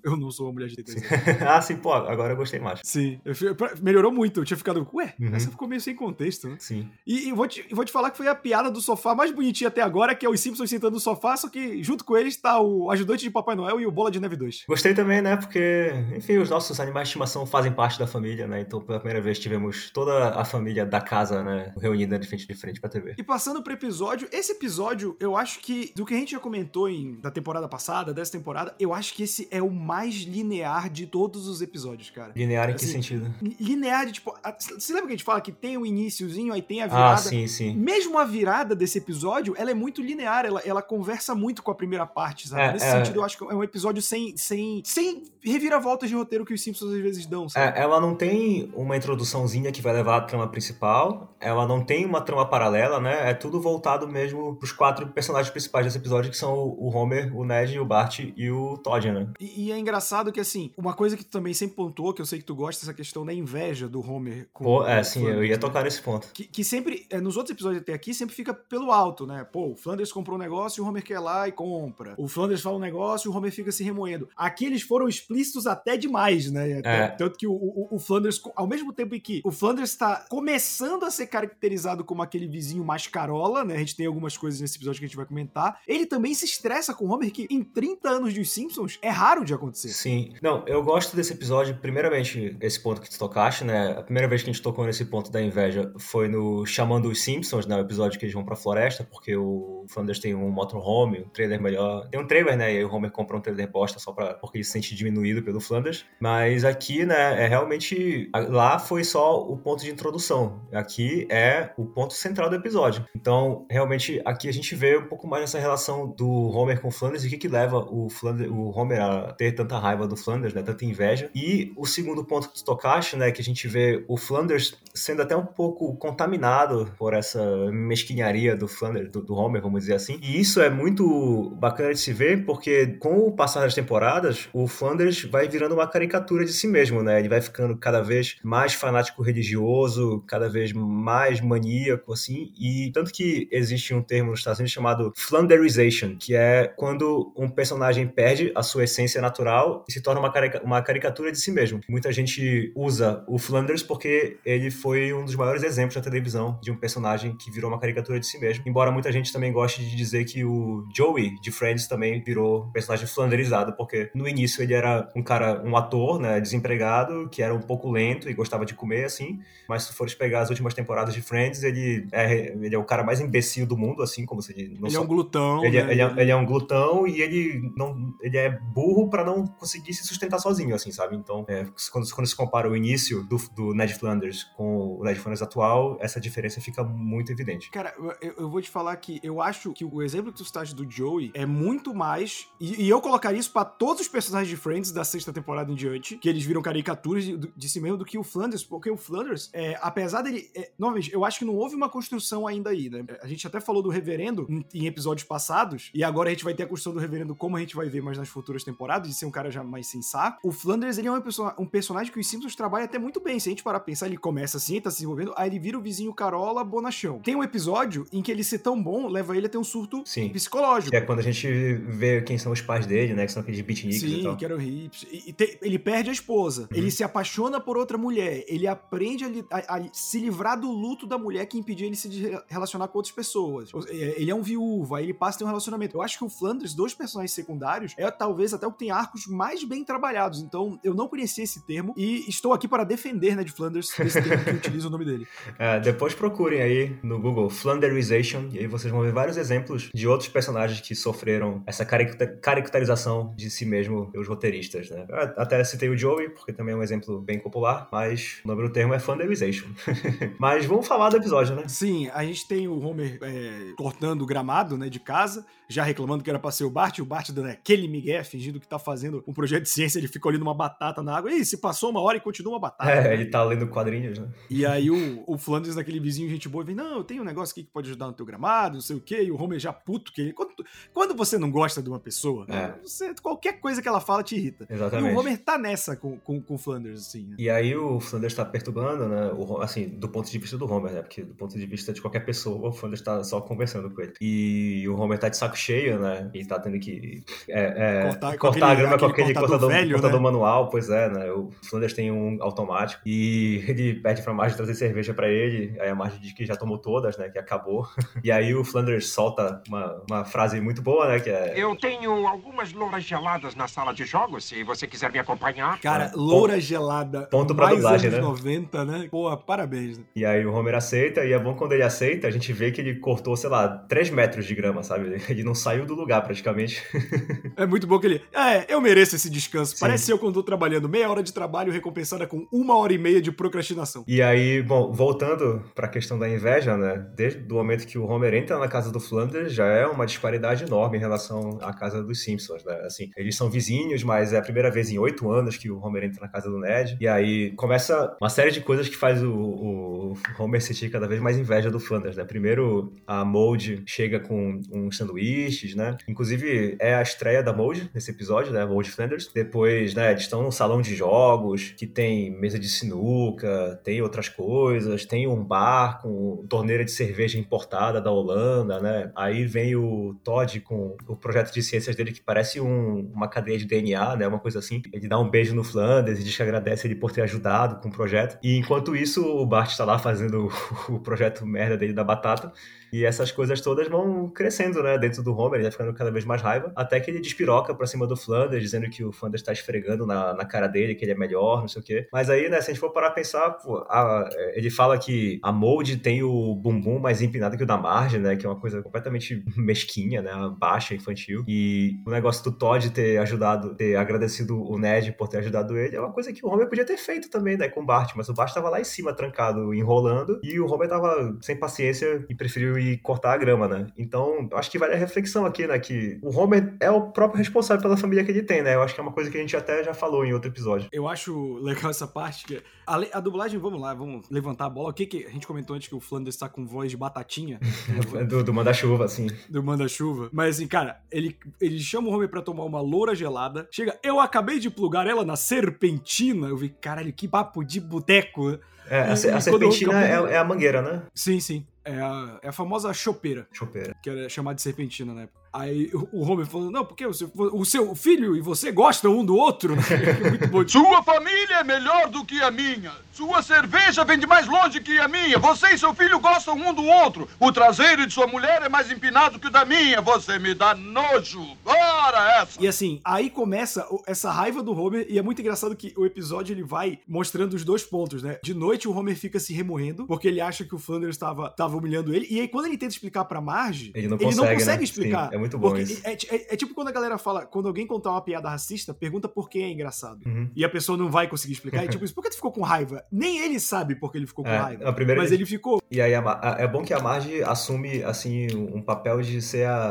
Eu 0.03 0.17
não 0.17 0.31
sou 0.31 0.47
uma 0.47 0.53
mulher 0.53 0.69
de 0.69 0.77
32 0.77 1.13
anos. 1.13 1.43
ah, 1.43 1.61
sim, 1.61 1.77
pô, 1.77 1.93
agora 1.93 2.33
eu 2.33 2.37
gostei 2.37 2.61
mais. 2.61 2.81
Sim, 2.85 3.21
fui- 3.35 3.55
melhorou 3.83 4.13
muito. 4.13 4.41
Eu 4.41 4.45
tinha 4.45 4.57
ficado, 4.57 4.87
ué, 4.95 5.15
Uhum. 5.19 5.35
essa 5.35 5.51
ficou 5.51 5.67
meio 5.69 5.81
sem 5.81 5.95
contexto, 5.95 6.49
né? 6.49 6.57
Sim. 6.59 6.89
E, 7.07 7.29
e 7.29 7.33
vou, 7.33 7.47
te, 7.49 7.65
vou 7.73 7.85
te 7.85 7.93
falar 7.93 8.11
que 8.11 8.17
foi 8.17 8.29
a 8.29 8.35
piada 8.35 8.71
do 8.71 8.81
sofá 8.81 9.15
mais 9.15 9.31
bonitinha 9.31 9.69
até 9.69 9.81
agora, 9.83 10.15
que 10.15 10.25
é 10.25 10.29
os 10.29 10.39
Simpsons 10.41 10.71
sentando 10.71 10.95
no 10.95 11.01
sofá, 11.01 11.37
só 11.37 11.49
que 11.49 11.83
junto 11.83 12.05
com 12.05 12.17
eles 12.17 12.37
tá 12.37 12.61
o 12.61 12.91
ajudante 12.91 13.25
de 13.25 13.31
Papai 13.31 13.55
Noel 13.57 13.81
e 13.81 13.87
o 13.87 13.91
Bola 13.91 14.11
de 14.11 14.21
Neve 14.21 14.37
2. 14.37 14.65
Gostei 14.69 14.95
também, 14.95 15.21
né? 15.23 15.37
Porque, 15.37 15.91
enfim, 16.17 16.39
os 16.39 16.51
nossos 16.51 16.79
animais 16.81 17.09
de 17.09 17.11
estimação 17.11 17.45
fazem 17.47 17.73
parte 17.73 17.99
da 17.99 18.07
família, 18.07 18.47
né? 18.47 18.61
Então, 18.61 18.81
pela 18.81 18.99
primeira 18.99 19.21
vez, 19.21 19.39
tivemos 19.39 19.91
toda 19.91 20.29
a 20.31 20.45
família 20.45 20.85
da 20.87 21.01
casa, 21.01 21.43
né? 21.43 21.73
Reunida 21.81 22.19
de 22.19 22.27
frente 22.27 22.47
de 22.47 22.55
frente 22.55 22.81
pra 22.81 22.89
TV. 22.89 23.15
E 23.19 23.23
passando 23.23 23.63
pro 23.63 23.73
episódio, 23.73 24.29
esse 24.33 24.53
episódio, 24.53 25.17
eu 25.21 25.37
acho 25.37 25.61
que, 25.61 25.68
do 25.95 26.05
que 26.05 26.15
a 26.15 26.17
gente 26.17 26.33
já 26.33 26.39
comentou 26.41 26.89
em, 26.89 27.19
da 27.21 27.31
temporada 27.31 27.69
passada, 27.69 28.13
dessa 28.15 28.33
temporada, 28.33 28.75
eu 28.79 28.93
acho 28.95 29.15
que 29.15 29.23
esse 29.23 29.47
é 29.51 29.63
o 29.63 29.71
mais 29.71 30.15
linear 30.15 30.89
de 30.91 31.07
todos 31.07 31.47
os 31.47 31.61
episódios, 31.63 32.11
cara. 32.11 32.33
Linear 32.35 32.71
em 32.71 32.75
que 32.75 32.85
Assim, 32.85 32.93
sentido? 32.95 33.33
Linear 33.61 34.07
de 34.07 34.13
tipo. 34.13 34.35
a- 34.43 34.55
Você 34.59 34.93
lembra 34.93 35.09
que 35.09 35.15
a 35.15 35.17
gente 35.17 35.25
fala 35.25 35.41
que 35.41 35.53
tem 35.53 35.77
o 35.77 35.85
iníciozinho, 35.85 36.53
aí 36.53 36.63
tem 36.63 36.83
a 36.83 36.87
virada? 36.87 37.15
Ah, 37.15 37.17
sim, 37.17 37.47
sim. 37.47 37.75
Mesmo 37.75 38.19
a 38.19 38.25
virada 38.25 38.75
desse 38.75 38.99
episódio, 38.99 39.55
ela 39.57 39.71
é 39.71 39.75
muito 39.75 40.01
linear, 40.03 40.45
ela, 40.45 40.61
ela 40.65 40.83
conversa 40.83 41.35
muito 41.35 41.63
com 41.63 41.71
a 41.71 41.75
primeira 41.75 42.07
parte, 42.07 42.49
sabe? 42.49 42.63
É, 42.63 42.73
Nesse 42.73 42.87
é. 42.87 42.91
sentido, 42.93 43.17
eu 43.21 43.25
acho 43.25 43.37
que 43.39 43.45
é 43.45 43.55
um 43.55 43.63
episódio 43.63 44.03
sem, 44.03 44.37
sem, 44.37 44.83
sem 44.85 45.23
reviravoltas 45.43 46.09
de 46.09 46.15
roteiro 46.15 46.45
que 46.45 46.55
os 46.55 46.61
Simpsons 46.63 46.93
às 46.93 47.01
vezes 47.03 47.27
dão, 47.27 47.49
sabe? 47.49 47.79
É, 47.79 47.83
ela 47.83 48.01
não 48.01 48.15
tem 48.15 48.71
uma 48.75 48.97
introduçãozinha 48.97 49.73
que 49.73 49.81
vai 49.83 49.93
levar 49.93 50.17
à 50.17 50.21
trama 50.21 50.47
principal, 50.49 51.35
ela 51.41 51.67
não 51.67 51.85
tem 51.85 52.05
uma 52.05 52.21
trama 52.21 52.47
paralela, 52.47 53.01
né? 53.01 53.31
É 53.31 53.35
tudo 53.35 53.61
voltado 53.61 54.07
mesmo 54.09 54.55
pros 54.57 54.73
quatro 54.73 55.07
personagens 55.09 55.53
principais 55.59 55.87
desse 55.87 55.99
episódio, 55.99 56.31
que 56.31 56.37
são 56.37 56.55
o 56.57 56.89
Homer, 56.95 57.35
o 57.37 57.45
Ned, 57.45 57.79
o 57.79 57.85
Bart 57.85 58.21
e 58.37 58.51
o 58.51 58.77
Todd, 58.79 59.11
né? 59.11 59.29
E, 59.41 59.67
e 59.67 59.73
é 59.73 59.79
engraçado 59.79 60.33
que, 60.33 60.41
assim, 60.41 60.73
uma 60.77 60.95
coisa 60.95 61.17
que 61.17 61.25
tu 61.25 61.31
também 61.31 61.53
sempre 61.55 61.77
pontuou, 61.77 62.13
que 62.15 62.23
eu 62.23 62.27
sei 62.27 62.39
que 62.39 62.45
tu 62.45 62.55
gosta, 62.55 62.85
essa 62.85 62.95
questão 62.95 63.25
da 63.25 63.33
inveja 63.33 63.89
do 63.89 64.01
Homer 64.01 64.49
com 64.53 64.65
Pô, 64.65 64.87
é, 64.87 65.03
sim, 65.03 65.21
eu 65.21 65.25
Flanders, 65.27 65.49
ia 65.49 65.55
né? 65.57 65.61
tocar 65.61 65.85
nesse 65.85 66.01
ponto. 66.03 66.29
Que, 66.33 66.45
que 66.45 66.65
sempre, 66.65 67.07
é, 67.11 67.21
nos 67.21 67.37
outros 67.37 67.55
episódios 67.55 67.83
até 67.83 67.93
aqui, 67.93 68.15
sempre 68.15 68.35
fica 68.35 68.55
pelo 68.55 68.93
alto, 68.93 69.27
né? 69.27 69.45
Pô, 69.45 69.73
o 69.73 69.77
Flanders 69.77 70.13
comprou 70.13 70.37
um 70.37 70.41
negócio 70.41 70.81
e 70.81 70.85
o 70.85 70.89
Homer 70.89 71.03
quer 71.05 71.15
ir 71.15 71.19
lá 71.21 71.49
e 71.49 71.53
compra. 71.53 72.15
O 72.17 72.29
Flanders 72.29 72.61
fala 72.63 72.77
um 72.77 72.81
negócio 72.81 73.29
e 73.29 73.33
o 73.33 73.37
Homer 73.37 73.53
fica 73.53 73.73
se 73.73 73.83
remoendo. 73.85 74.29
Aqui 74.37 74.65
eles 74.67 74.83
foram 74.83 75.09
explícitos 75.09 75.67
até 75.67 75.97
demais, 75.97 76.51
né? 76.51 76.79
Até- 76.79 76.99
É. 76.99 77.09
Tanto 77.09 77.37
que 77.39 77.47
o, 77.47 77.53
o, 77.53 77.89
o 77.93 77.99
Flanders, 77.99 78.41
ao 78.57 78.67
mesmo 78.67 78.93
tempo 78.93 79.15
em 79.15 79.21
que 79.21 79.41
o 79.45 79.51
Flanders 79.51 79.95
tá 79.97 80.25
começando 80.29 81.05
a 81.05 81.11
ser 81.11 81.27
caracterizado 81.27 82.05
como 82.05 82.23
aquele 82.23 82.47
vizinho 82.47 82.85
mascarola, 82.85 83.65
né? 83.65 83.75
A 83.75 83.79
gente 83.79 83.97
tem 83.97 84.07
algumas 84.07 84.37
coisas 84.37 84.61
nesse 84.61 84.77
episódio 84.77 85.01
que 85.01 85.05
a 85.05 85.09
gente 85.09 85.17
vai 85.17 85.27
comentar. 85.27 85.48
Ele 85.87 86.07
também 86.07 86.35
se 86.35 86.45
estressa 86.45 86.95
com 86.95 87.07
o 87.07 87.13
Homer, 87.13 87.31
que 87.33 87.47
em 87.51 87.63
30 87.63 88.09
anos 88.09 88.35
dos 88.35 88.51
Simpsons 88.51 88.99
é 89.03 89.11
raro 89.11 89.45
de 89.45 89.55
acontecer. 89.55 89.89
Sim. 89.89 90.35
Não, 90.43 90.65
eu 90.67 90.83
gosto 90.83 91.17
desse 91.17 91.33
episódio, 91.33 91.77
primeiramente, 91.77 92.57
esse 92.61 92.81
ponto 92.81 93.01
que 93.01 93.11
tu 93.11 93.19
tocaste, 93.19 93.65
né? 93.65 93.97
A 93.99 94.03
primeira 94.03 94.29
vez 94.29 94.43
que 94.43 94.51
a 94.51 94.53
gente 94.53 94.63
tocou 94.63 94.85
nesse 94.85 95.05
ponto 95.05 95.31
da 95.31 95.41
inveja 95.41 95.93
foi 95.99 96.29
no 96.29 96.65
Chamando 96.67 97.09
os 97.09 97.23
Simpsons, 97.23 97.67
né? 97.67 97.77
O 97.77 97.81
episódio 97.81 98.19
que 98.19 98.25
eles 98.25 98.35
vão 98.35 98.45
pra 98.45 98.57
floresta, 98.57 99.05
porque 99.05 99.37
o 99.37 99.85
Flanders 99.89 100.19
tem 100.19 100.35
um 100.35 100.51
motorhome, 100.51 101.21
um 101.21 101.29
trailer 101.29 101.61
melhor. 101.61 102.09
Tem 102.09 102.21
um 102.21 102.27
trailer, 102.27 102.57
né? 102.57 102.73
E 102.73 102.79
aí 102.79 102.85
o 102.85 102.93
Homer 102.93 103.11
compra 103.11 103.37
um 103.37 103.41
trailer 103.41 103.71
bosta 103.71 103.99
só 103.99 104.13
pra, 104.13 104.35
porque 104.35 104.59
ele 104.59 104.65
se 104.65 104.73
sente 104.73 104.95
diminuído 104.95 105.43
pelo 105.43 105.61
Flanders. 105.61 106.05
Mas 106.21 106.65
aqui, 106.65 107.05
né, 107.05 107.45
é 107.45 107.47
realmente. 107.47 108.31
Lá 108.49 108.79
foi 108.79 109.05
só 109.05 109.41
o 109.41 109.57
ponto 109.57 109.83
de 109.83 109.91
introdução. 109.91 110.67
Aqui 110.73 111.27
é 111.31 111.73
o 111.77 111.85
ponto 111.87 112.15
central 112.15 112.49
do 112.49 112.57
episódio. 112.57 113.07
Então, 113.15 113.67
realmente, 113.71 114.21
aqui 114.25 114.49
a 114.49 114.53
gente 114.53 114.75
vê 114.75 114.97
um 114.97 115.07
pouco 115.07 115.27
mais 115.27 115.38
essa 115.43 115.59
relação 115.59 116.07
do 116.07 116.29
Homer 116.29 116.81
com 116.81 116.89
o 116.89 116.91
Flanders 116.91 117.25
e 117.25 117.27
o 117.27 117.31
que, 117.31 117.39
que 117.39 117.49
leva 117.49 117.79
o, 117.79 118.09
Flanders, 118.09 118.51
o 118.51 118.71
Homer 118.71 119.01
a 119.01 119.33
ter 119.33 119.53
tanta 119.53 119.79
raiva 119.79 120.07
do 120.07 120.17
Flanders, 120.17 120.55
né? 120.55 120.63
Tanta 120.63 120.85
inveja. 120.85 121.31
E 121.35 121.73
o 121.77 121.87
segundo 121.87 122.25
ponto 122.25 122.49
que 122.49 122.55
tu 122.55 122.65
tocaste, 122.65 123.17
né? 123.17 123.31
Que 123.31 123.41
a 123.41 123.45
gente 123.45 123.67
vê 123.69 124.05
o 124.09 124.17
Flanders 124.17 124.79
sendo 124.95 125.23
até 125.23 125.37
um 125.37 125.45
pouco 125.45 125.95
contaminado 125.97 126.93
por 126.99 127.15
essa 127.15 127.71
mesquinharia 127.71 128.57
do 128.57 128.67
Flanders, 128.69 129.11
do, 129.11 129.23
do 129.23 129.35
Homer, 129.35 129.63
vamos 129.63 129.81
dizer 129.81 129.95
assim. 129.95 130.19
E 130.23 130.41
isso 130.41 130.61
é 130.61 130.69
muito 130.69 131.51
bacana 131.57 131.93
de 131.93 132.01
se 132.01 132.13
ver, 132.13 132.45
porque 132.45 132.99
com 132.99 133.19
o 133.19 133.33
passar 133.33 133.61
das 133.61 133.75
temporadas, 133.75 134.49
o 134.53 134.67
Flanders 134.67 135.25
vai 135.25 135.49
virando 135.49 135.75
uma 135.75 135.87
caricatura 135.87 136.45
de 136.45 136.53
si 136.53 136.67
mesmo, 136.67 137.03
né? 137.03 137.19
Ele 137.19 137.29
vai 137.29 137.41
ficando 137.41 137.77
cada 137.77 138.01
vez 138.01 138.37
mais 138.43 138.75
fanático 138.75 139.23
religioso, 139.23 140.23
cada 140.27 140.49
vez 140.49 140.73
mais 140.73 141.41
maníaco, 141.41 142.13
assim. 142.13 142.53
E 142.59 142.91
tanto 142.93 143.13
que 143.13 143.49
existe 143.51 143.95
um 143.95 144.03
termo 144.03 144.31
nos 144.31 144.41
Estados 144.41 144.59
Unidos 144.59 144.73
chamado 144.73 145.13
Flanderization, 145.29 146.17
que 146.19 146.35
é 146.35 146.73
quando 146.75 147.33
um 147.37 147.51
personagem 147.51 148.09
perde 148.09 148.51
a 148.55 148.63
sua 148.63 148.85
essência 148.85 149.21
natural 149.21 149.85
e 149.87 149.93
se 149.93 150.01
torna 150.01 150.21
uma, 150.21 150.33
carica 150.33 150.63
uma 150.65 150.81
caricatura 150.81 151.31
de 151.31 151.39
si 151.39 151.53
mesmo. 151.53 151.81
Muita 151.87 152.11
gente 152.11 152.73
usa 152.75 153.23
o 153.29 153.39
Flanders 153.39 153.83
porque 153.83 154.39
ele 154.43 154.71
foi 154.71 155.13
um 155.13 155.27
dos 155.27 155.35
maiores 155.35 155.63
exemplos 155.63 155.97
na 155.97 156.03
televisão 156.03 156.59
de 156.63 156.71
um 156.71 156.77
personagem 156.77 157.37
que 157.37 157.51
virou 157.51 157.71
uma 157.71 157.79
caricatura 157.79 158.19
de 158.19 158.27
si 158.27 158.39
mesmo. 158.41 158.65
Embora 158.67 158.91
muita 158.91 159.13
gente 159.13 159.31
também 159.31 159.53
goste 159.53 159.85
de 159.85 159.95
dizer 159.95 160.25
que 160.25 160.45
o 160.45 160.89
Joey 160.97 161.39
de 161.43 161.51
Friends 161.53 161.87
também 161.87 162.23
virou 162.25 162.65
um 162.65 162.73
personagem 162.73 163.07
flanderizado, 163.07 163.75
porque 163.75 164.11
no 164.15 164.27
início 164.27 164.63
ele 164.63 164.73
era 164.73 165.11
um 165.15 165.23
cara, 165.23 165.63
um 165.63 165.77
ator, 165.77 166.19
né, 166.19 166.41
desempregado, 166.41 167.29
que 167.29 167.43
era 167.43 167.55
um 167.55 167.61
pouco 167.61 167.91
lento 167.91 168.31
e 168.31 168.33
gostava 168.33 168.65
de 168.65 168.73
comer, 168.73 169.05
assim, 169.05 169.41
mas 169.69 169.83
se 169.83 169.93
fores 169.93 170.15
pegar 170.15 170.41
as 170.41 170.49
últimas 170.49 170.73
temporadas 170.73 171.13
de 171.13 171.21
Friends, 171.21 171.63
ele 171.63 172.07
é, 172.13 172.57
ele 172.61 172.75
é 172.75 172.79
o 172.79 172.85
cara 172.85 173.05
mais 173.05 173.21
imbecil 173.21 173.67
do 173.67 173.77
mundo, 173.77 174.03
assim, 174.03 174.25
como 174.25 174.41
se 174.41 174.53
ele... 174.53 174.79
Não 174.79 174.89
ele 174.89 174.97
é 174.97 175.01
um 175.01 175.18
glutão. 175.19 175.65
Ele, 175.65 175.77
é, 175.77 175.85
né? 175.85 175.93
ele, 175.93 176.03
é, 176.03 176.15
ele 176.19 176.31
é 176.31 176.37
um 176.37 176.47
glutão 176.47 177.07
e 177.07 177.21
ele, 177.21 177.73
não, 177.77 178.15
ele 178.21 178.37
é 178.37 178.51
burro 178.51 179.09
para 179.09 179.25
não 179.25 179.47
conseguir 179.47 179.93
se 179.93 180.07
sustentar 180.07 180.39
sozinho, 180.39 180.75
assim, 180.75 180.93
sabe? 180.93 181.17
Então, 181.17 181.45
é, 181.49 181.67
quando, 181.93 182.09
quando 182.15 182.27
se 182.27 182.37
compara 182.37 182.71
o 182.71 182.77
início 182.77 183.23
do, 183.25 183.37
do 183.55 183.75
Ned 183.75 183.95
Flanders 183.95 184.45
com 184.57 184.99
o 184.99 185.05
Ned 185.05 185.19
Flanders 185.19 185.43
atual, 185.43 185.97
essa 186.01 186.21
diferença 186.21 186.61
fica 186.61 186.85
muito 186.85 187.33
evidente. 187.33 187.71
Cara, 187.71 187.95
eu, 188.21 188.35
eu 188.39 188.51
vou 188.51 188.61
te 188.61 188.71
falar 188.71 188.97
que 188.97 189.21
eu 189.23 189.41
acho 189.41 189.73
que 189.73 189.85
o 189.85 190.03
exemplo 190.03 190.33
que 190.33 190.39
tu 190.39 190.45
estás 190.45 190.73
do 190.73 190.89
Joey 190.89 191.31
é 191.35 191.47
muito 191.47 191.95
mais. 191.95 192.47
E, 192.61 192.85
e 192.85 192.89
eu 192.89 193.01
colocaria 193.01 193.39
isso 193.39 193.53
para 193.53 193.65
todos 193.65 194.03
os 194.03 194.09
personagens 194.09 194.49
de 194.49 194.57
Friends 194.57 194.93
da 194.93 195.05
sexta 195.05 195.33
temporada 195.33 195.71
em 195.71 195.75
diante, 195.75 196.17
que 196.17 196.29
eles 196.29 196.45
viram 196.45 196.63
caricaturas 196.63 197.25
de, 197.25 197.37
de 197.37 197.69
si 197.69 197.81
mesmo 197.81 197.99
do 197.99 198.05
que 198.05 198.19
o 198.19 198.23
Flanders, 198.23 198.63
porque 198.63 198.91
o 198.91 198.97
Flanders, 198.97 199.51
é, 199.53 199.79
apesar 199.81 200.23
dele. 200.23 200.51
É, 200.55 200.71
novamente, 200.79 201.13
eu 201.13 201.25
acho 201.25 201.39
que 201.39 201.45
não 201.45 201.55
houve 201.55 201.75
uma 201.75 201.89
construção 201.89 202.47
ainda 202.47 202.71
aí, 202.71 202.89
né? 202.89 203.05
A 203.23 203.27
gente 203.27 203.47
até 203.47 203.61
falou 203.61 203.83
do 203.83 203.89
Reverendo 203.89 204.47
em, 204.49 204.65
em, 204.75 204.87
episódios 205.09 205.27
passados, 205.27 205.91
e 205.95 206.05
agora 206.05 206.29
a 206.29 206.33
gente 206.33 206.45
vai 206.45 206.55
ter 206.55 206.65
a 206.65 206.67
construção 206.67 206.93
do 206.93 206.99
Reverendo, 206.99 207.35
como 207.35 207.57
a 207.57 207.61
gente 207.61 207.75
vai 207.75 207.89
ver 207.89 208.03
mais 208.03 208.19
nas 208.19 208.29
futuras 208.29 208.63
temporadas, 208.63 209.09
de 209.09 209.15
ser 209.15 209.27
um 209.27 209.31
cara 209.31 209.51
já 209.51 209.63
mais 209.63 209.87
sem 209.87 210.03
saco. 210.03 210.39
O 210.43 210.53
Flanders, 210.53 210.99
ele 210.99 211.09
é 211.09 211.21
pessoa, 211.21 211.55
um 211.59 211.67
personagem 211.67 212.13
que 212.13 212.21
os 212.21 212.27
Simpsons 212.27 212.55
trabalham 212.55 212.85
até 212.85 212.99
muito 212.99 213.21
bem. 213.21 213.39
Se 213.41 213.49
a 213.49 213.51
gente 213.51 213.63
parar 213.63 213.81
pra 213.81 213.87
pensar, 213.87 214.07
ele 214.07 214.17
começa 214.17 214.59
assim, 214.59 214.81
tá 214.81 214.91
se 214.91 214.97
desenvolvendo, 214.97 215.33
aí 215.37 215.49
ele 215.49 215.59
vira 215.59 215.79
o 215.79 215.81
vizinho 215.81 216.13
Carola 216.13 216.63
bonachão. 216.63 217.21
Tem 217.21 217.35
um 217.35 217.43
episódio 217.43 218.07
em 218.13 218.23
que 218.23 218.31
ele 218.31 218.45
ser 218.45 218.59
tão 218.59 218.81
bom 218.81 219.09
leva 219.09 219.37
ele 219.37 219.47
a 219.47 219.49
ter 219.49 219.59
um 219.59 219.65
surto 219.65 220.03
Sim. 220.05 220.29
psicológico. 220.29 220.91
Que 220.91 220.97
é 220.97 221.01
quando 221.01 221.21
a 221.21 221.23
gente 221.23 221.49
vê 221.75 222.23
quem 222.23 222.39
são 222.39 222.53
os 222.53 222.61
pais 222.61 222.87
dele, 222.87 223.15
né? 223.15 223.27
Que 223.27 223.33
são 223.33 223.43
aqueles 223.43 223.61
beatniks 223.61 224.01
Sim, 224.01 224.21
e 224.21 224.23
tal. 224.23 224.37
que 224.37 224.45
eram 224.45 224.61
hips. 224.61 225.07
E, 225.11 225.31
e 225.31 225.33
te, 225.33 225.59
ele 225.63 225.79
perde 225.79 226.11
a 226.11 226.13
esposa. 226.13 226.63
Uhum. 226.63 226.77
Ele 226.77 226.91
se 226.91 227.03
apaixona 227.03 227.61
por 227.61 227.77
outra 227.77 227.97
mulher. 227.97 228.45
Ele 228.47 228.67
aprende 228.67 229.25
a, 229.25 229.57
a, 229.57 229.77
a, 229.77 229.89
se 229.93 230.19
livrar 230.19 230.59
do 230.59 230.71
luto 230.71 231.07
da 231.07 231.17
mulher 231.17 231.47
que 231.47 231.59
impedia 231.59 231.87
ele 231.87 231.97
se 231.97 232.09
de 232.09 232.39
relacionar 232.49 232.89
com 232.89 232.99
outras 232.99 233.15
pessoas. 233.15 233.71
Ele 233.89 234.31
é 234.31 234.35
um 234.35 234.43
viúvo, 234.43 234.88
aí 234.95 235.05
ele 235.05 235.15
passa 235.15 235.37
a 235.37 235.39
ter 235.39 235.45
um 235.45 235.49
relacionamento. 235.49 235.97
Eu 235.97 236.03
acho 236.03 236.19
que 236.19 236.25
o 236.25 236.29
Flanders, 236.29 236.75
dois 236.75 236.95
personagens 236.95 237.33
secundários, 237.33 237.95
é 237.97 238.11
talvez 238.11 238.55
até 238.55 238.67
o 238.67 238.73
que 238.73 238.79
tem 238.79 238.91
arcos 238.91 239.27
mais 239.27 239.65
bem 239.65 239.85
trabalhados. 239.85 240.41
Então, 240.41 240.79
eu 240.83 240.95
não 240.95 241.09
conhecia 241.09 241.45
esse 241.45 241.65
termo 241.67 241.95
e 241.97 242.29
estou 242.29 242.53
aqui 242.53 242.67
para 242.67 242.85
defender 242.85 243.37
Ned 243.37 243.51
Flanders 243.53 243.93
desse 243.97 244.23
termo 244.23 244.45
que 244.45 244.51
utiliza 244.51 244.89
o 244.89 244.91
nome 244.91 245.05
dele. 245.05 245.27
É, 245.59 245.81
depois 245.81 246.15
procurem 246.15 246.61
aí 246.61 246.97
no 247.03 247.19
Google 247.21 247.51
Flanderization 247.51 248.49
e 248.53 248.59
aí 248.59 248.67
vocês 248.67 248.93
vão 248.93 249.03
ver 249.03 249.13
vários 249.13 249.37
exemplos 249.37 249.89
de 249.93 250.07
outros 250.07 250.29
personagens 250.29 250.81
que 250.81 250.95
sofreram 250.95 251.63
essa 251.67 251.85
caricaturização 251.85 253.35
de 253.37 253.51
si 253.51 253.65
mesmo 253.65 254.11
pelos 254.11 254.29
roteiristas, 254.29 254.91
né? 254.91 255.07
Até 255.37 255.63
citei 255.65 255.89
o 255.89 255.97
Joey, 255.97 256.29
porque 256.29 256.53
também 256.53 256.75
é 256.75 256.77
um 256.77 256.83
exemplo 256.83 257.21
bem 257.21 257.39
popular, 257.39 257.89
mas 257.91 258.41
o 258.45 258.49
nome 258.49 258.63
do 258.63 258.73
termo 258.73 258.95
é 258.95 258.99
Flanderization. 258.99 259.67
mas 260.39 260.65
vamos 260.65 260.87
falar 260.87 261.11
do 261.11 261.17
episódio, 261.17 261.57
né? 261.57 261.65
Sim, 261.67 262.09
a 262.13 262.23
gente 262.25 262.47
tem 262.47 262.69
o 262.69 262.79
Homer 262.79 263.19
é, 263.23 263.73
cortando 263.77 264.23
o 264.23 264.27
gramado, 264.27 264.77
né, 264.79 264.89
de 264.89 265.01
casa, 265.01 265.45
já 265.69 265.83
reclamando 265.83 266.25
que 266.25 266.31
era 266.31 266.39
pra 266.39 266.51
ser 266.51 266.65
o 266.65 266.71
Bart, 266.71 266.99
e 266.99 267.03
o 267.03 267.05
Bart 267.05 267.31
dando 267.31 267.49
aquele 267.49 267.87
migué, 267.87 268.25
fingindo 268.25 268.59
que 268.59 268.67
tá 268.67 268.79
fazendo 268.79 269.23
um 269.27 269.33
projeto 269.33 269.65
de 269.65 269.69
ciência, 269.69 269.99
ele 269.99 270.09
fica 270.09 270.27
olhando 270.29 270.43
uma 270.43 270.55
batata 270.55 271.03
na 271.03 271.17
água, 271.17 271.31
e 271.31 271.45
se 271.45 271.59
passou 271.59 271.91
uma 271.91 272.01
hora 272.01 272.17
e 272.17 272.21
continua 272.21 272.55
uma 272.55 272.59
batata. 272.59 272.91
É, 272.91 273.05
né? 273.05 273.15
ele 273.15 273.27
tá 273.27 273.45
lendo 273.45 273.67
quadrinhos, 273.69 274.19
né? 274.19 274.29
E 274.49 274.65
aí 274.65 274.91
o, 274.91 275.25
o 275.27 275.37
Flanders, 275.37 275.77
naquele 275.77 276.01
vizinho 276.01 276.29
gente 276.31 276.49
boa, 276.49 276.65
vem, 276.65 276.75
não, 276.75 276.97
eu 276.97 277.05
tenho 277.05 277.23
um 277.23 277.25
negócio 277.25 277.53
aqui 277.53 277.65
que 277.65 277.71
pode 277.71 277.89
ajudar 277.89 278.07
no 278.07 278.13
teu 278.13 278.25
gramado, 278.25 278.75
não 278.75 278.81
sei 278.81 278.97
o 278.97 279.01
quê, 279.01 279.23
e 279.23 279.31
o 279.31 279.41
Homer 279.41 279.59
já 279.59 279.73
puto, 279.73 280.13
que 280.13 280.33
quando, 280.33 280.53
quando 280.93 281.15
você 281.15 281.37
não 281.37 281.51
gosta 281.51 281.83
de 281.83 281.89
uma 281.89 282.01
pessoa, 282.01 282.47
é. 282.49 282.75
você, 282.83 283.15
qualquer 283.21 283.61
coisa 283.61 283.83
que 283.83 283.89
ela 283.89 284.01
fala 284.01 284.23
te 284.23 284.37
irrita. 284.37 284.67
Exatamente. 284.71 285.13
E 285.13 285.15
o 285.15 285.19
Homer 285.19 285.39
tá 285.39 285.59
nessa 285.59 285.97
com, 285.97 286.19
com, 286.19 286.41
com 286.41 286.55
o 286.55 286.59
Flanders, 286.59 287.09
assim, 287.09 287.27
né? 287.27 287.37
E 287.39 287.51
aí 287.51 287.77
o 287.77 288.01
Flanders 288.01 288.35
tá 288.35 288.45
perturbando, 288.45 289.09
né, 289.09 289.33
o, 289.33 289.61
assim, 289.61 289.89
do 289.89 290.09
ponto 290.09 290.31
de 290.31 290.39
vista 290.39 290.57
do 290.57 290.71
Homer, 290.71 290.93
né, 290.93 291.03
porque 291.03 291.23
do 291.23 291.35
ponto 291.35 291.59
de 291.59 291.67
vista 291.67 291.93
de 291.93 292.01
qualquer 292.01 292.21
pessoa, 292.21 292.69
o 292.69 292.73
Flanders 292.73 293.03
tá 293.03 293.23
só 293.25 293.41
conversando 293.41 293.91
com 293.91 294.01
ele. 294.01 294.15
E 294.21 294.68
o 294.89 294.99
Homer 294.99 295.19
tá 295.19 295.29
de 295.29 295.37
saco 295.37 295.57
cheio, 295.57 295.99
né, 295.99 296.31
e 296.35 296.45
tá 296.45 296.59
tendo 296.59 296.79
que 296.79 297.23
é, 297.49 297.61
é, 297.61 298.03
cortar, 298.05 298.39
cortar 298.39 298.57
aquele, 298.57 298.65
a 298.65 298.75
grama 298.75 298.99
com 298.99 299.07
aquele 299.07 299.35
cortador, 299.35 299.69
velho, 299.71 299.93
cortador 299.93 300.19
né? 300.19 300.25
manual, 300.25 300.69
pois 300.69 300.91
é, 300.91 301.09
né, 301.09 301.31
o 301.31 301.51
Flanders 301.69 301.93
tem 301.93 302.11
um 302.11 302.39
automático 302.41 303.03
e 303.07 303.65
ele 303.69 303.95
pede 303.95 304.23
pra 304.23 304.33
Marge 304.33 304.57
trazer 304.57 304.75
cerveja 304.75 305.15
pra 305.15 305.29
ele, 305.29 305.77
aí 305.81 305.89
a 305.89 305.95
Marge 305.95 306.19
diz 306.19 306.33
que 306.33 306.45
já 306.45 306.57
tomou 306.57 306.79
todas, 306.79 307.17
né, 307.17 307.29
que 307.29 307.39
acabou. 307.39 307.87
E 308.25 308.33
aí 308.33 308.55
o 308.55 308.65
Flanders 308.65 309.11
solta 309.11 309.63
uma, 309.69 310.03
uma 310.11 310.25
frase 310.25 310.61
muito 310.61 310.83
boa, 310.83 311.09
né, 311.09 311.21
que 311.21 311.31
é... 311.31 311.55
Eu 311.57 311.77
tenho 311.77 312.27
algumas 312.27 312.73
louras 312.73 313.05
geladas 313.05 313.55
na 313.55 313.69
sala 313.69 313.93
de 313.93 314.05
jogos, 314.05 314.45
se 314.45 314.63
você 314.65 314.87
quiser 314.87 315.11
me 315.11 315.19
acompanhar. 315.19 315.81
Cara, 315.81 316.07
é, 316.07 316.11
loura 316.15 316.55
ponto, 316.55 316.65
gelada. 316.65 317.23
Ponto 317.31 317.55
pra 317.55 317.69
dublagem, 317.69 318.11
né? 318.11 318.19
90, 318.19 318.85
né? 318.85 319.09
Pô, 319.11 319.35
parabéns. 319.37 319.99
Né? 319.99 320.05
E 320.15 320.25
aí 320.25 320.45
o 320.45 320.53
Homer 320.53 320.75
aceita, 320.75 321.25
e 321.25 321.33
é 321.33 321.39
bom 321.39 321.55
quando 321.55 321.73
ele 321.73 321.83
aceita, 321.83 322.27
a 322.27 322.31
gente 322.31 322.53
vê 322.53 322.71
que 322.71 322.81
ele 322.81 322.97
cortou, 322.97 323.37
sei 323.37 323.49
lá, 323.51 323.69
3 323.69 324.11
metros 324.11 324.47
de 324.47 324.55
grama, 324.59 324.83
sabe? 324.83 325.23
Ele 325.31 325.45
não 325.45 325.55
saiu 325.55 325.87
do 325.87 325.95
lugar 325.95 326.21
praticamente. 326.23 326.83
é 327.57 327.65
muito 327.65 327.87
bom 327.87 327.99
que 328.01 328.07
ele. 328.07 328.23
É, 328.35 328.73
eu 328.73 328.81
mereço 328.81 329.15
esse 329.15 329.31
descanso. 329.31 329.77
Sim. 329.77 329.81
Parece 329.81 330.11
eu 330.11 330.19
quando 330.19 330.35
tô 330.35 330.43
trabalhando 330.43 330.89
meia 330.89 331.09
hora 331.09 331.23
de 331.23 331.33
trabalho 331.33 331.73
recompensada 331.73 332.27
com 332.27 332.47
uma 332.53 332.77
hora 332.77 332.93
e 332.93 332.99
meia 332.99 333.23
de 333.23 333.31
procrastinação. 333.31 334.05
E 334.09 334.21
aí, 334.21 334.61
bom, 334.61 334.93
voltando 334.93 335.63
pra 335.77 335.87
questão 335.87 336.19
da 336.19 336.29
inveja, 336.29 336.77
né? 336.77 337.07
Desde 337.15 337.41
o 337.51 337.55
momento 337.55 337.87
que 337.87 337.97
o 337.97 338.05
Homer 338.05 338.35
entra 338.35 338.59
na 338.59 338.67
casa 338.67 338.91
do 338.91 338.99
Flanders, 338.99 339.53
já 339.53 339.67
é 339.67 339.87
uma 339.87 340.05
disparidade 340.05 340.65
enorme 340.65 340.97
em 340.97 341.01
relação 341.01 341.59
à 341.63 341.73
casa 341.73 342.03
dos 342.03 342.23
Simpsons, 342.25 342.65
né? 342.65 342.81
Assim, 342.85 343.11
eles 343.17 343.37
são 343.37 343.49
vizinhos, 343.49 344.03
mas 344.03 344.33
é 344.33 344.39
a 344.39 344.43
primeira 344.43 344.71
vez 344.71 344.91
em 344.91 344.99
oito 344.99 345.31
anos 345.31 345.57
que 345.57 345.71
o 345.71 345.81
Homer 345.81 346.05
entra 346.05 346.21
na 346.21 346.29
casa 346.29 346.51
do 346.51 346.59
Ned. 346.59 346.97
E 347.01 347.07
aí 347.07 347.53
começa 347.53 348.17
uma 348.21 348.31
série 348.31 348.51
de 348.51 348.61
coisas 348.61 348.89
que 348.89 348.97
faz 348.97 349.23
o, 349.23 349.33
o 349.33 350.15
Homer 350.39 350.61
sentir 350.61 350.91
cada 350.91 351.07
vez 351.07 351.21
mais 351.21 351.39
inveja 351.39 351.71
do 351.71 351.79
Flanders, 351.79 352.17
né? 352.17 352.25
Primeiro, 352.25 352.93
a 353.07 353.25
Mold 353.25 353.83
chega 353.87 354.19
com 354.19 354.48
uns 354.71 354.97
sanduíches, 354.97 355.75
né? 355.75 355.97
Inclusive, 356.07 356.77
é 356.79 356.95
a 356.95 357.03
estreia 357.03 357.43
da 357.43 357.53
Mold 357.53 357.91
nesse 357.95 358.11
episódio, 358.11 358.53
né? 358.53 358.65
Mold 358.65 358.91
Flanders. 358.91 359.31
Depois, 359.35 359.95
né, 359.95 360.11
eles 360.11 360.23
estão 360.23 360.43
num 360.43 360.51
salão 360.51 360.81
de 360.81 360.95
jogos, 360.95 361.75
que 361.77 361.87
tem 361.87 362.31
mesa 362.31 362.59
de 362.59 362.69
sinuca, 362.69 363.81
tem 363.85 364.03
outras 364.03 364.29
coisas, 364.29 365.05
tem 365.05 365.27
um 365.27 365.43
bar 365.43 366.01
com 366.01 366.45
torneira 366.49 366.85
de 366.85 366.91
cerveja 366.91 367.39
importada 367.39 368.01
da 368.01 368.11
Holanda, 368.11 368.81
né? 368.81 369.11
Aí 369.15 369.45
vem 369.45 369.77
o 369.77 370.15
Todd 370.25 370.61
com 370.61 370.97
o 371.07 371.17
projeto 371.17 371.53
de 371.53 371.63
ciências 371.63 371.95
dele 371.97 372.13
que 372.13 372.21
parece 372.21 372.61
um, 372.61 373.11
uma 373.13 373.29
cadeia 373.29 373.59
de 373.59 373.65
DNA, 373.65 374.17
né? 374.17 374.27
Uma 374.27 374.39
coisa 374.39 374.59
assim. 374.59 374.83
Ele 374.93 375.09
dá 375.09 375.19
um 375.19 375.29
beijo 375.29 375.55
no 375.55 375.65
Flanders 375.65 376.21
e 376.21 376.25
diz 376.25 376.37
que 376.37 376.43
agradece 376.43 376.87
ele 376.87 376.95
por 376.95 377.13
ter 377.13 377.23
ajudado 377.23 377.81
com 377.81 377.89
o 377.89 377.93
projeto. 377.93 378.39
E 378.43 378.57
enquanto 378.57 378.97
isso, 378.97 379.25
o 379.25 379.47
Bart 379.47 379.71
está 379.71 379.85
lá 379.85 379.99
fazendo 379.99 380.49
o 380.89 381.01
projeto 381.01 381.47
merda 381.47 381.77
dele 381.77 381.93
da 381.93 382.05
batata. 382.05 382.53
E 382.93 383.05
essas 383.05 383.31
coisas 383.31 383.61
todas 383.61 383.89
vão 383.89 384.29
crescendo, 384.31 384.83
né, 384.83 384.99
dentro 384.99 385.23
do 385.23 385.37
Homer, 385.37 385.55
ele 385.55 385.63
vai 385.65 385.73
ficando 385.73 385.93
cada 385.95 386.11
vez 386.11 386.25
mais 386.25 386.43
raiva, 386.43 386.73
até 386.77 387.01
que 387.01 387.11
ele 387.11 387.21
despiroca 387.21 387.75
pra 387.75 387.87
cima 387.87 388.07
do 388.07 388.17
Flanders, 388.17 388.63
dizendo 388.63 388.89
que 388.89 389.05
o 389.05 389.13
Flanders 389.13 389.43
tá 389.43 389.53
esfregando 389.53 390.07
na, 390.07 390.35
na 390.35 390.45
cara 390.45 390.67
dele, 390.67 390.95
que 390.95 391.05
ele 391.05 391.13
é 391.13 391.17
melhor, 391.17 391.61
não 391.61 391.69
sei 391.69 391.83
o 391.83 391.85
quê. 391.85 392.09
Mas 392.13 392.31
aí, 392.31 392.49
né, 392.49 392.61
se 392.61 392.71
a 392.71 392.75
gente 392.75 392.81
for 392.81 392.91
parar 392.91 393.09
a 393.09 393.13
pensar, 393.13 393.51
pô, 393.51 393.79
a, 393.89 394.29
ele 394.55 394.71
fala 394.71 394.99
que 394.99 395.39
a 395.43 395.53
Mold 395.53 395.99
tem 395.99 396.23
o 396.23 396.55
bumbum 396.55 396.99
mais 396.99 397.21
empinado 397.23 397.57
que 397.57 397.63
o 397.63 397.67
da 397.67 397.77
Marge, 397.77 398.19
né, 398.19 398.37
que 398.37 398.47
é 398.47 398.49
uma 398.49 398.61
coisa 398.61 398.83
completamente 398.83 399.45
mesquinha, 399.57 400.23
né, 400.23 400.33
baixa, 400.59 400.95
infantil. 400.95 401.45
E 401.47 402.01
o 402.07 402.11
negócio 402.11 402.45
do 402.45 402.53
Todd 402.53 402.91
ter 402.91 403.19
ajudado, 403.19 403.75
ter 403.75 403.97
agradecido 403.97 404.61
o 404.63 404.79
Ned 404.79 405.13
por 405.13 405.29
ter 405.29 405.39
ajudado 405.39 405.77
ele, 405.77 405.97
é 405.97 406.01
uma 406.01 406.13
coisa 406.13 406.33
que 406.33 406.45
o 406.45 406.49
Homer 406.49 406.69
podia 406.69 406.85
ter 406.85 406.97
feito 406.97 407.31
também, 407.31 407.57
né, 407.57 407.69
com 407.69 407.81
o 407.81 407.87
Bart, 407.87 408.13
mas 408.17 408.29
o 408.29 408.35
Bart 408.35 408.53
tava 408.53 408.71
lá 408.71 408.81
em 408.81 408.85
cima, 408.85 409.13
trancado, 409.13 409.75
enrolando, 409.75 410.41
e 410.43 410.59
o 410.59 410.67
Homer 410.67 410.89
tava 410.89 411.37
sem 411.41 411.57
paciência 411.57 412.25
e 412.29 412.35
preferiu 412.35 412.78
e 412.79 412.97
cortar 412.99 413.33
a 413.33 413.37
grama, 413.37 413.67
né? 413.69 413.87
Então, 413.97 414.49
acho 414.53 414.71
que 414.71 414.79
vale 414.79 414.95
a 414.95 414.97
reflexão 414.97 415.45
aqui, 415.45 415.67
né? 415.67 415.79
Que 415.79 416.19
o 416.23 416.37
Homer 416.37 416.75
é 416.81 416.91
o 416.91 417.11
próprio 417.11 417.39
responsável 417.39 417.83
pela 417.83 417.97
família 417.97 418.25
que 418.25 418.31
ele 418.31 418.43
tem, 418.43 418.63
né? 418.63 418.75
Eu 418.75 418.83
acho 418.83 418.95
que 418.95 419.01
é 419.01 419.03
uma 419.03 419.13
coisa 419.13 419.31
que 419.31 419.37
a 419.37 419.41
gente 419.41 419.57
até 419.57 419.83
já 419.85 419.95
falou 419.95 420.25
em 420.25 420.33
outro 420.33 420.51
episódio. 420.51 420.89
Eu 420.93 421.09
acho 421.09 421.57
legal 421.59 421.91
essa 421.91 422.07
parte 422.07 422.45
que 422.47 422.63
a, 422.87 422.97
a 423.13 423.21
dublagem, 423.21 423.59
vamos 423.59 423.81
lá, 423.81 423.93
vamos 423.95 424.29
levantar 424.31 424.67
a 424.67 424.71
bola. 424.71 424.91
O 424.91 424.93
que 424.93 425.07
que 425.07 425.27
a 425.27 425.31
gente 425.31 425.47
comentou 425.47 425.77
antes 425.77 425.89
que 425.89 425.95
o 425.95 426.01
Flanders 426.01 426.37
tá 426.37 426.49
com 426.49 426.67
voz 426.67 426.91
de 426.91 426.97
batatinha? 426.97 427.59
do, 428.29 428.43
do 428.43 428.55
manda-chuva, 428.55 429.05
assim. 429.05 429.29
Do 429.49 429.63
manda-chuva. 429.63 430.29
Mas 430.33 430.57
assim, 430.57 430.67
cara, 430.67 431.01
ele, 431.11 431.37
ele 431.61 431.79
chama 431.79 432.09
o 432.09 432.13
Homer 432.13 432.29
pra 432.29 432.41
tomar 432.43 432.65
uma 432.65 432.81
loura 432.81 433.15
gelada. 433.15 433.69
Chega, 433.71 433.99
eu 434.03 434.21
acabei 434.21 434.59
de 434.59 434.71
plugar 434.71 435.07
ela 435.07 435.25
na 435.25 435.37
serpentina. 435.37 436.49
Eu 436.49 436.57
vi, 436.57 436.69
caralho, 436.71 437.13
que 437.13 437.29
papo 437.29 437.63
de 437.65 437.81
boteco. 437.81 438.59
É, 438.91 439.03
a, 439.03 439.07
E- 439.09 439.11
a 439.11 439.13
e 439.39 439.41
serpentina 439.43 440.05
é, 440.05 440.13
é 440.35 440.39
a 440.39 440.45
mangueira, 440.45 440.81
né? 440.81 441.03
Sim, 441.15 441.41
sim. 441.41 441.67
É 441.85 442.01
a, 442.01 442.39
é 442.43 442.49
a 442.49 442.53
famosa 442.53 442.93
chopeira, 442.93 443.47
Chopeira. 443.53 443.95
que 444.03 444.11
era 444.11 444.29
chamada 444.29 444.57
de 444.57 444.63
serpentina 444.63 445.15
na 445.15 445.23
época. 445.23 445.39
Aí 445.53 445.91
o 446.13 446.23
Homer 446.23 446.47
falou: 446.47 446.71
Não, 446.71 446.85
porque 446.85 447.07
o 447.07 447.13
seu, 447.13 447.31
o 447.35 447.65
seu 447.65 447.95
filho 447.95 448.37
e 448.37 448.41
você 448.41 448.71
gostam 448.71 449.19
um 449.19 449.25
do 449.25 449.37
outro? 449.37 449.75
Muito 450.29 450.49
bom. 450.49 450.69
Sua 450.69 451.03
família 451.03 451.57
é 451.57 451.65
melhor 451.65 452.09
do 452.09 452.25
que 452.25 452.41
a 452.43 452.51
minha. 452.51 452.93
Sua 453.13 453.43
cerveja 453.43 454.05
vem 454.05 454.19
de 454.19 454.27
mais 454.27 454.47
longe 454.47 454.81
que 454.81 454.99
a 454.99 455.09
minha. 455.09 455.39
Você 455.39 455.75
e 455.75 455.79
seu 455.79 455.93
filho 455.93 456.21
gostam 456.21 456.55
um 456.55 456.73
do 456.73 456.85
outro. 456.85 457.29
O 457.41 457.51
traseiro 457.51 458.07
de 458.07 458.13
sua 458.13 458.29
mulher 458.29 458.63
é 458.63 458.69
mais 458.69 458.93
empinado 458.93 459.41
que 459.41 459.49
o 459.49 459.51
da 459.51 459.65
minha. 459.65 460.01
Você 460.01 460.39
me 460.39 460.55
dá 460.55 460.75
nojo. 460.75 461.45
Ora 461.65 462.41
essa. 462.41 462.63
E 462.63 462.69
assim, 462.69 463.01
aí 463.05 463.29
começa 463.29 463.85
essa 464.07 464.31
raiva 464.31 464.63
do 464.63 464.73
Homer, 464.79 465.07
e 465.09 465.19
é 465.19 465.23
muito 465.23 465.41
engraçado 465.41 465.75
que 465.75 465.93
o 465.97 466.07
episódio 466.07 466.53
ele 466.53 466.63
vai 466.63 467.01
mostrando 467.09 467.55
os 467.55 467.65
dois 467.65 467.83
pontos, 467.83 468.23
né? 468.23 468.39
De 468.43 468.55
noite 468.55 468.87
o 468.87 468.97
Homer 468.97 469.17
fica 469.17 469.41
se 469.41 469.53
remoendo, 469.53 470.07
porque 470.07 470.29
ele 470.29 470.41
acha 470.41 470.65
que 470.65 470.75
o 470.75 470.79
Flanders 470.79 471.17
estava 471.17 471.51
tava 471.51 471.77
humilhando 471.77 472.15
ele, 472.15 472.27
e 472.31 472.41
aí 472.41 472.47
quando 472.47 472.67
ele 472.67 472.79
tenta 472.79 472.93
explicar 472.93 473.25
pra 473.25 473.41
Marge, 473.41 473.91
Ele 473.95 474.09
não 474.09 474.17
consegue, 474.17 474.65
né? 474.65 474.83
explicar. 474.83 475.31
Sim, 475.31 475.38
é 475.39 475.41
muito 475.41 475.59
bom 475.59 475.69
porque 475.69 475.83
isso. 475.83 476.01
É, 476.05 476.13
é- 476.13 476.55
é 476.55 476.57
tipo 476.57 476.75
quando 476.75 476.89
a 476.89 476.93
galera 476.93 477.17
fala, 477.19 477.47
quando 477.47 477.67
alguém 477.69 477.87
contar 477.87 478.11
uma 478.11 478.23
piada 478.23 478.49
racista, 478.49 478.93
pergunta 478.93 479.29
por 479.29 479.49
que 479.49 479.63
é 479.63 479.71
engraçado. 479.71 480.21
Uhum. 480.27 480.51
E 480.55 480.65
a 480.65 480.69
pessoa 480.69 480.99
não 480.99 481.11
vai 481.11 481.29
conseguir 481.29 481.55
explicar, 481.55 481.85
e 481.85 481.89
tipo, 481.89 482.05
isso, 482.05 482.15
por 482.15 482.23
que 482.23 482.31
tu 482.31 482.37
ficou 482.37 482.53
com 482.53 482.63
raiva? 482.63 483.05
Nem 483.11 483.39
ele 483.39 483.59
sabe 483.61 483.95
por 483.95 484.13
que 484.13 484.19
ele 484.19 484.27
ficou 484.27 484.45
com 484.45 484.51
É, 484.51 484.57
raiva. 484.59 484.89
a 484.89 484.93
primeira 484.93 485.21
Mas 485.21 485.33
ele 485.33 485.47
ficou. 485.47 485.81
E 485.91 486.01
aí 486.01 486.15
a- 486.15 486.57
é 486.59 486.67
bom 486.67 486.83
que 486.83 486.93
a 486.93 487.01
Marge 487.01 487.43
assume 487.43 488.03
assim 488.03 488.47
um 488.55 488.83
papel 488.83 489.23
de 489.23 489.41
ser 489.41 489.67
a, 489.67 489.89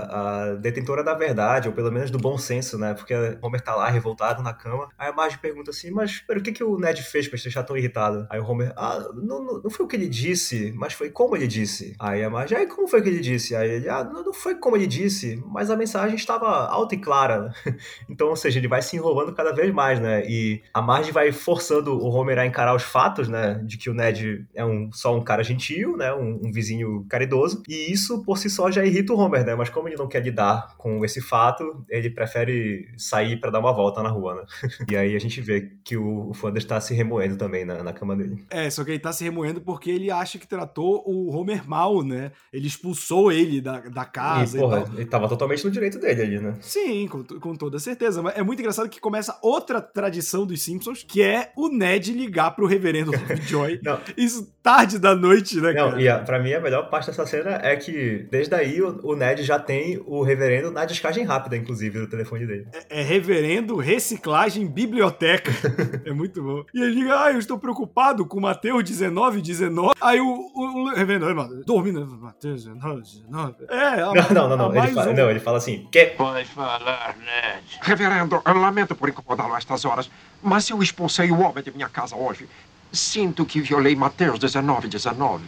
a 0.52 0.56
detentora 0.56 1.04
da 1.04 1.14
verdade, 1.14 1.68
ou 1.68 1.74
pelo 1.74 1.92
menos 1.92 2.12
do 2.12 2.18
bom 2.20 2.38
senso, 2.38 2.78
né? 2.78 2.94
Porque 2.94 3.14
o 3.16 3.38
Homer 3.46 3.62
tá 3.62 3.74
lá 3.76 3.90
revoltado 3.90 4.44
na 4.44 4.54
cama. 4.54 4.90
Aí 4.98 5.10
a 5.10 5.14
Marge 5.14 5.38
pergunta 5.40 5.72
assim: 5.72 5.90
"Mas 5.92 6.20
pera, 6.20 6.40
o 6.40 6.44
que 6.44 6.52
que 6.52 6.64
o 6.64 6.78
Ned 6.78 7.02
fez 7.02 7.28
pra 7.28 7.38
te 7.38 7.44
deixar 7.44 7.64
tão 7.64 7.76
irritado?" 7.78 8.28
Aí 8.30 8.40
o 8.40 8.46
Homer: 8.46 8.74
"Ah, 8.76 9.00
não, 9.16 9.44
não, 9.44 9.62
não 9.64 9.70
foi 9.70 9.86
o 9.86 9.90
que 9.90 9.96
ele 9.96 10.08
disse, 10.10 10.72
mas 10.76 10.94
foi 10.94 11.10
como 11.10 11.36
ele 11.36 11.48
disse." 11.48 11.96
Aí 12.00 12.24
a 12.24 12.30
Marge: 12.30 12.56
"Aí 12.56 12.68
como 12.68 12.88
foi 12.88 13.02
que 13.02 13.10
ele 13.10 13.20
disse?" 13.20 13.56
Aí 13.56 13.70
ele: 13.70 13.90
"Ah, 13.90 14.04
não, 14.04 14.24
não 14.26 14.34
foi 14.34 14.56
como 14.56 14.76
ele 14.76 14.88
disse, 14.88 15.37
mas 15.46 15.70
a 15.70 15.76
mensagem 15.76 16.16
estava 16.16 16.68
alta 16.68 16.96
e 16.96 16.98
clara." 16.98 17.52
Então, 18.10 18.30
ou 18.30 18.36
seja, 18.36 18.60
ele 18.60 18.68
vai 18.68 18.82
se 18.82 18.96
enrolando 18.96 19.34
cada 19.34 19.54
vez 19.54 19.74
mais, 19.74 20.00
né? 20.00 20.24
E 20.28 20.62
a 20.74 20.82
Marge 20.82 21.12
vai 21.12 21.32
forçando 21.32 21.94
o 21.94 22.10
Homer 22.10 22.40
a 22.40 22.46
encarar 22.46 22.76
os 22.76 22.84
fatos, 22.84 23.28
né? 23.28 23.62
De 23.64 23.78
que 23.78 23.90
o 23.90 23.94
Ned 23.94 24.46
é 24.56 24.66
um, 24.66 24.92
só 24.92 25.16
um 25.16 25.22
cara 25.22 25.44
gentil, 25.44 25.98
né? 25.98 26.14
Um, 26.14 26.40
um 26.44 26.52
vizinho 26.52 27.06
caridoso. 27.10 27.64
E 27.68 27.92
isso, 27.92 28.24
por 28.24 28.38
si 28.38 28.50
só, 28.50 28.72
já 28.72 28.86
irrita 28.86 29.14
o 29.14 29.18
Homer, 29.18 29.46
né? 29.46 29.56
Mas 29.56 29.70
como 29.70 29.88
ele 29.88 29.98
não 29.98 30.08
quer 30.08 30.24
lidar 30.24 30.76
com 30.78 31.04
esse 31.04 31.22
fato, 31.22 31.86
ele 31.90 32.10
prefere 32.10 32.88
sair 32.98 33.40
pra 33.40 33.52
dar 33.52 33.60
uma 33.60 33.74
volta 33.74 34.02
na 34.02 34.10
rua, 34.10 34.36
né? 34.36 34.44
E 34.90 34.96
aí 34.96 35.16
a 35.16 35.20
gente 35.20 35.42
vê 35.42 35.70
que 35.84 35.98
o, 35.98 36.30
o 36.30 36.34
Flanders 36.34 36.66
tá 36.66 36.80
se 36.80 36.94
remoendo 36.94 37.36
também 37.36 37.66
na, 37.66 37.84
na 37.84 37.94
cama 37.94 38.16
dele. 38.16 38.46
É, 38.50 38.70
só 38.70 38.84
que 38.84 38.92
ele 38.92 39.00
tá 39.00 39.12
se 39.12 39.24
remoendo 39.24 39.62
porque 39.62 39.90
ele 39.90 40.10
acha 40.10 40.38
que 40.38 40.48
tratou 40.48 41.04
o 41.06 41.36
Homer 41.36 41.68
mal, 41.68 42.04
né? 42.04 42.32
Ele 42.52 42.68
expulsou 42.68 43.32
ele 43.32 43.60
da, 43.60 43.80
da 43.82 44.06
casa 44.06 44.58
e, 44.58 44.60
e, 44.60 44.64
porra, 44.64 44.82
tal. 44.82 44.94
ele 44.96 45.06
tava 45.06 45.27
totalmente 45.28 45.64
no 45.66 45.72
direito 45.72 46.00
dele 46.00 46.22
ali, 46.22 46.40
né? 46.40 46.56
Sim, 46.62 47.08
com, 47.08 47.24
com 47.24 47.56
toda 47.56 47.80
certeza. 47.80 48.22
Mas 48.22 48.38
é 48.38 48.44
muito 48.44 48.60
engraçado 48.60 48.90
que 48.90 49.00
começa 49.00 49.38
outra 49.42 49.82
tradição 49.82 50.46
dos 50.46 50.62
Simpsons, 50.62 51.04
que 51.08 51.22
é 51.22 51.52
o 51.56 51.70
Ned 51.70 52.12
ligar 52.14 52.52
pro 52.52 52.66
reverendo. 52.66 53.12
Não. 53.84 54.00
Isso 54.16 54.52
tarde 54.62 55.00
da 55.00 55.16
noite, 55.16 55.62
né, 55.62 55.72
Não, 55.74 55.90
cara? 55.92 56.02
e 56.02 56.10
a, 56.10 56.20
pra 56.20 56.40
mim 56.42 56.54
a 56.54 56.60
melhor 56.60 56.90
parte 56.90 57.08
dessa 57.08 57.26
cena 57.26 57.60
é 57.64 57.76
que 57.76 58.28
desde 58.30 58.54
aí 58.54 58.82
o, 58.82 59.00
o 59.04 59.16
Ned 59.16 59.44
já 59.44 59.58
tem 59.58 60.02
o 60.06 60.22
reverendo 60.24 60.72
na 60.72 60.84
descagem 60.86 61.24
rápida, 61.24 61.56
inclusive, 61.56 62.00
do 62.00 62.08
telefone 62.08 62.46
dele. 62.46 62.68
É 62.90 63.02
reverendo, 63.02 63.78
reciclagem, 63.78 64.68
biblioteca. 64.68 65.52
é 66.06 66.12
muito 66.12 66.42
bom. 66.44 66.64
E 66.74 66.82
ele 66.82 66.96
liga, 67.02 67.24
ah, 67.24 67.32
eu 67.32 67.40
estou 67.40 67.58
preocupado 67.58 68.26
com 68.26 68.40
Mateus 68.40 68.84
19, 68.84 69.42
19. 69.42 69.94
Aí 70.02 70.20
o, 70.20 70.26
o, 70.26 70.84
o 70.84 70.94
reverendo, 70.96 71.34
"Mano, 71.34 71.64
dormindo, 71.66 72.06
Mateus 72.20 72.66
19, 72.66 73.02
19. 73.02 73.56
É, 73.70 73.78
a- 74.02 74.14
Não, 74.14 74.30
não, 74.34 74.50
não, 74.50 74.58
não. 74.70 74.76
Ele 74.84 74.94
fala. 74.94 75.14
Não, 75.18 75.30
ele 75.32 75.40
fala 75.40 75.58
assim, 75.58 75.88
que? 75.92 76.06
Pode 76.06 76.46
falar, 76.46 77.16
Ned. 77.18 77.80
Reverendo, 77.82 78.40
eu 78.46 78.54
lamento 78.54 78.96
por 78.96 79.10
incomodá-lo 79.10 79.56
a 79.56 79.58
estas 79.58 79.84
horas, 79.84 80.08
mas 80.42 80.70
eu 80.70 80.82
expulsei 80.82 81.30
o 81.32 81.40
homem 81.40 81.62
de 81.64 81.72
minha 81.72 81.90
casa 81.90 82.16
hoje. 82.16 82.48
Sinto 82.92 83.46
que 83.46 83.60
violei 83.60 83.96
Mateus 83.96 84.38
19, 84.38 84.88
19. 84.88 85.44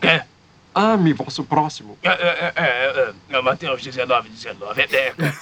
Quê? 0.00 0.22
Ame 0.74 1.12
vosso 1.12 1.44
próximo. 1.44 1.98
É, 2.02 2.08
é, 2.08 2.52
é, 2.56 2.64
é, 2.64 3.12
é, 3.36 3.42
Mateus 3.42 3.82
19, 3.82 4.30
19, 4.30 4.80
é 4.80 4.86
Deca. 4.86 5.34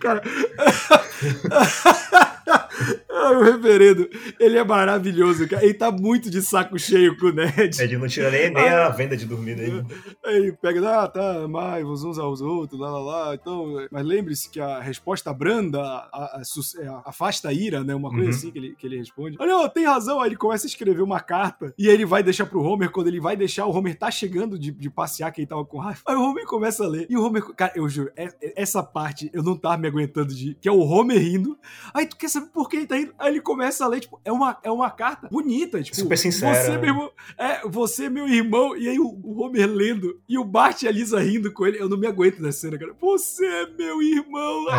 Cara. 0.00 0.22
Ai, 3.18 3.36
o 3.36 3.42
reverendo, 3.42 4.08
ele 4.38 4.56
é 4.58 4.64
maravilhoso, 4.64 5.48
cara. 5.48 5.64
Ele 5.64 5.74
tá 5.74 5.90
muito 5.90 6.30
de 6.30 6.40
saco 6.42 6.78
cheio 6.78 7.16
com 7.18 7.26
o 7.26 7.32
Ned. 7.32 7.80
Ele 7.82 7.96
não 7.98 8.06
tira 8.06 8.30
nem, 8.30 8.50
nem 8.50 8.68
a 8.68 8.88
venda 8.90 9.16
de 9.16 9.26
dormir 9.26 9.56
dele. 9.56 9.84
Aí 10.24 10.36
ele 10.36 10.52
pega, 10.52 11.02
ah, 11.02 11.08
tá, 11.08 11.44
amai-vos 11.44 12.04
uns 12.04 12.18
aos 12.18 12.40
outros, 12.40 12.78
lá, 12.80 12.90
lá, 12.90 12.98
lá. 13.00 13.34
Então, 13.34 13.74
mas 13.90 14.04
lembre-se 14.04 14.50
que 14.50 14.60
a 14.60 14.80
resposta 14.80 15.32
branda 15.32 15.80
a- 15.80 16.38
a- 16.40 16.44
su- 16.44 16.78
é, 16.80 16.86
afasta 17.04 17.48
a 17.48 17.52
ira, 17.52 17.82
né? 17.82 17.94
Uma 17.94 18.10
coisa 18.10 18.24
Uhum. 18.24 18.30
assim 18.30 18.50
que 18.50 18.58
ele, 18.58 18.74
que 18.76 18.86
ele 18.86 18.98
responde. 18.98 19.36
Olha, 19.40 19.68
tem 19.68 19.84
razão. 19.84 20.20
Aí 20.20 20.28
ele 20.28 20.36
começa 20.36 20.66
a 20.66 20.68
escrever 20.68 21.02
uma 21.02 21.20
carta 21.20 21.74
e 21.78 21.88
aí 21.88 21.94
ele 21.94 22.06
vai 22.06 22.22
deixar 22.22 22.46
pro 22.46 22.62
Homer. 22.62 22.90
Quando 22.90 23.08
ele 23.08 23.20
vai 23.20 23.36
deixar, 23.36 23.66
o 23.66 23.74
Homer 23.74 23.96
tá 23.98 24.10
chegando 24.10 24.58
de, 24.58 24.70
de 24.70 24.90
passear, 24.90 25.30
que 25.32 25.40
ele 25.40 25.46
tava 25.48 25.64
com 25.64 25.78
raiva. 25.78 26.00
Aí 26.06 26.14
o 26.16 26.22
Homer 26.22 26.44
começa 26.46 26.84
a 26.84 26.88
ler. 26.88 27.06
E 27.10 27.16
o 27.16 27.22
Homer, 27.24 27.42
cara, 27.54 27.72
eu 27.74 27.88
juro, 27.88 28.10
é- 28.16 28.28
é- 28.42 28.62
essa 28.62 28.82
parte 28.82 29.30
eu 29.32 29.42
não 29.42 29.56
tava 29.56 29.76
me 29.78 29.88
aguentando 29.88 30.34
de. 30.34 30.54
Que 30.60 30.68
é 30.68 30.72
o 30.72 30.80
Homer 30.80 31.18
rindo. 31.18 31.58
Aí 31.94 32.06
tu 32.06 32.16
quer 32.16 32.28
saber 32.28 32.46
por 32.52 32.68
que 32.68 32.76
ele 32.76 32.86
tá 32.86 32.96
rindo? 32.96 33.07
Aí 33.18 33.32
ele 33.32 33.40
começa 33.40 33.84
a 33.84 33.88
ler, 33.88 34.00
tipo, 34.00 34.20
é 34.24 34.32
uma, 34.32 34.58
é 34.62 34.70
uma 34.70 34.90
carta 34.90 35.28
bonita, 35.30 35.82
tipo. 35.82 35.96
Super 35.96 36.18
sincera, 36.18 36.54
Você, 36.54 36.70
né? 36.70 36.78
meu 36.78 36.88
irmão, 36.88 37.10
é, 37.36 37.60
você, 37.68 38.08
meu 38.08 38.28
irmão. 38.28 38.76
E 38.76 38.88
aí 38.88 38.98
o, 38.98 39.06
o 39.06 39.42
Homer 39.42 39.68
lendo. 39.68 40.20
E 40.28 40.38
o 40.38 40.44
Bart 40.44 40.82
e 40.82 40.88
a 40.88 40.90
Lisa 40.92 41.20
rindo 41.20 41.52
com 41.52 41.66
ele. 41.66 41.80
Eu 41.80 41.88
não 41.88 41.96
me 41.96 42.06
aguento 42.06 42.40
nessa 42.40 42.60
cena, 42.60 42.78
cara. 42.78 42.92
Você 43.00 43.46
é 43.46 43.66
meu 43.66 44.02
irmão. 44.02 44.66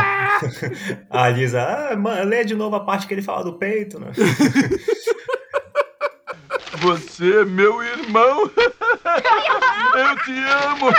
Ah! 1.10 1.26
A 1.26 1.30
Lisa, 1.30 1.62
ah, 1.62 1.96
man, 1.96 2.24
lê 2.24 2.44
de 2.44 2.56
novo 2.56 2.76
a 2.76 2.80
parte 2.80 3.08
que 3.08 3.14
ele 3.14 3.22
fala 3.22 3.44
do 3.44 3.54
peito, 3.54 4.00
né? 4.00 4.12
Você 6.80 7.42
é 7.42 7.46
meu 7.46 7.84
irmão. 7.84 8.50
Eu 9.96 10.16
te 10.24 10.32
amo. 10.68 10.90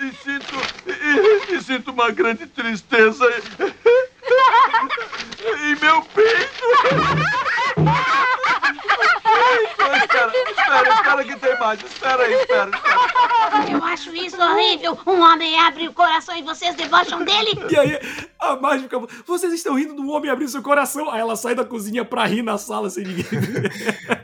E 0.00 0.12
sinto, 0.22 0.54
e, 0.86 1.54
e 1.54 1.62
sinto 1.62 1.90
uma 1.90 2.10
grande 2.10 2.46
tristeza 2.46 3.26
Espera 12.20 12.26
aí, 12.26 12.34
espera, 12.40 12.70
espera. 12.70 13.72
Eu 13.72 13.84
acho 13.84 14.14
isso 14.14 14.40
horrível. 14.40 14.98
Um 15.06 15.20
homem 15.20 15.58
abre 15.58 15.88
o 15.88 15.92
coração 15.92 16.36
e 16.36 16.42
vocês 16.42 16.74
debocham 16.74 17.24
dele. 17.24 17.50
E 17.70 17.76
aí 17.76 17.98
a 18.38 18.56
Marge 18.56 18.84
fica. 18.84 18.98
Vocês 19.26 19.52
estão 19.52 19.74
rindo 19.76 19.94
do 19.94 20.08
homem 20.10 20.30
abrir 20.30 20.48
seu 20.48 20.62
coração. 20.62 21.10
Aí 21.10 21.20
ela 21.20 21.36
sai 21.36 21.54
da 21.54 21.64
cozinha 21.64 22.04
pra 22.04 22.24
rir 22.26 22.42
na 22.42 22.58
sala 22.58 22.88
sem 22.90 23.04
ninguém 23.04 23.24
ver. 23.40 23.70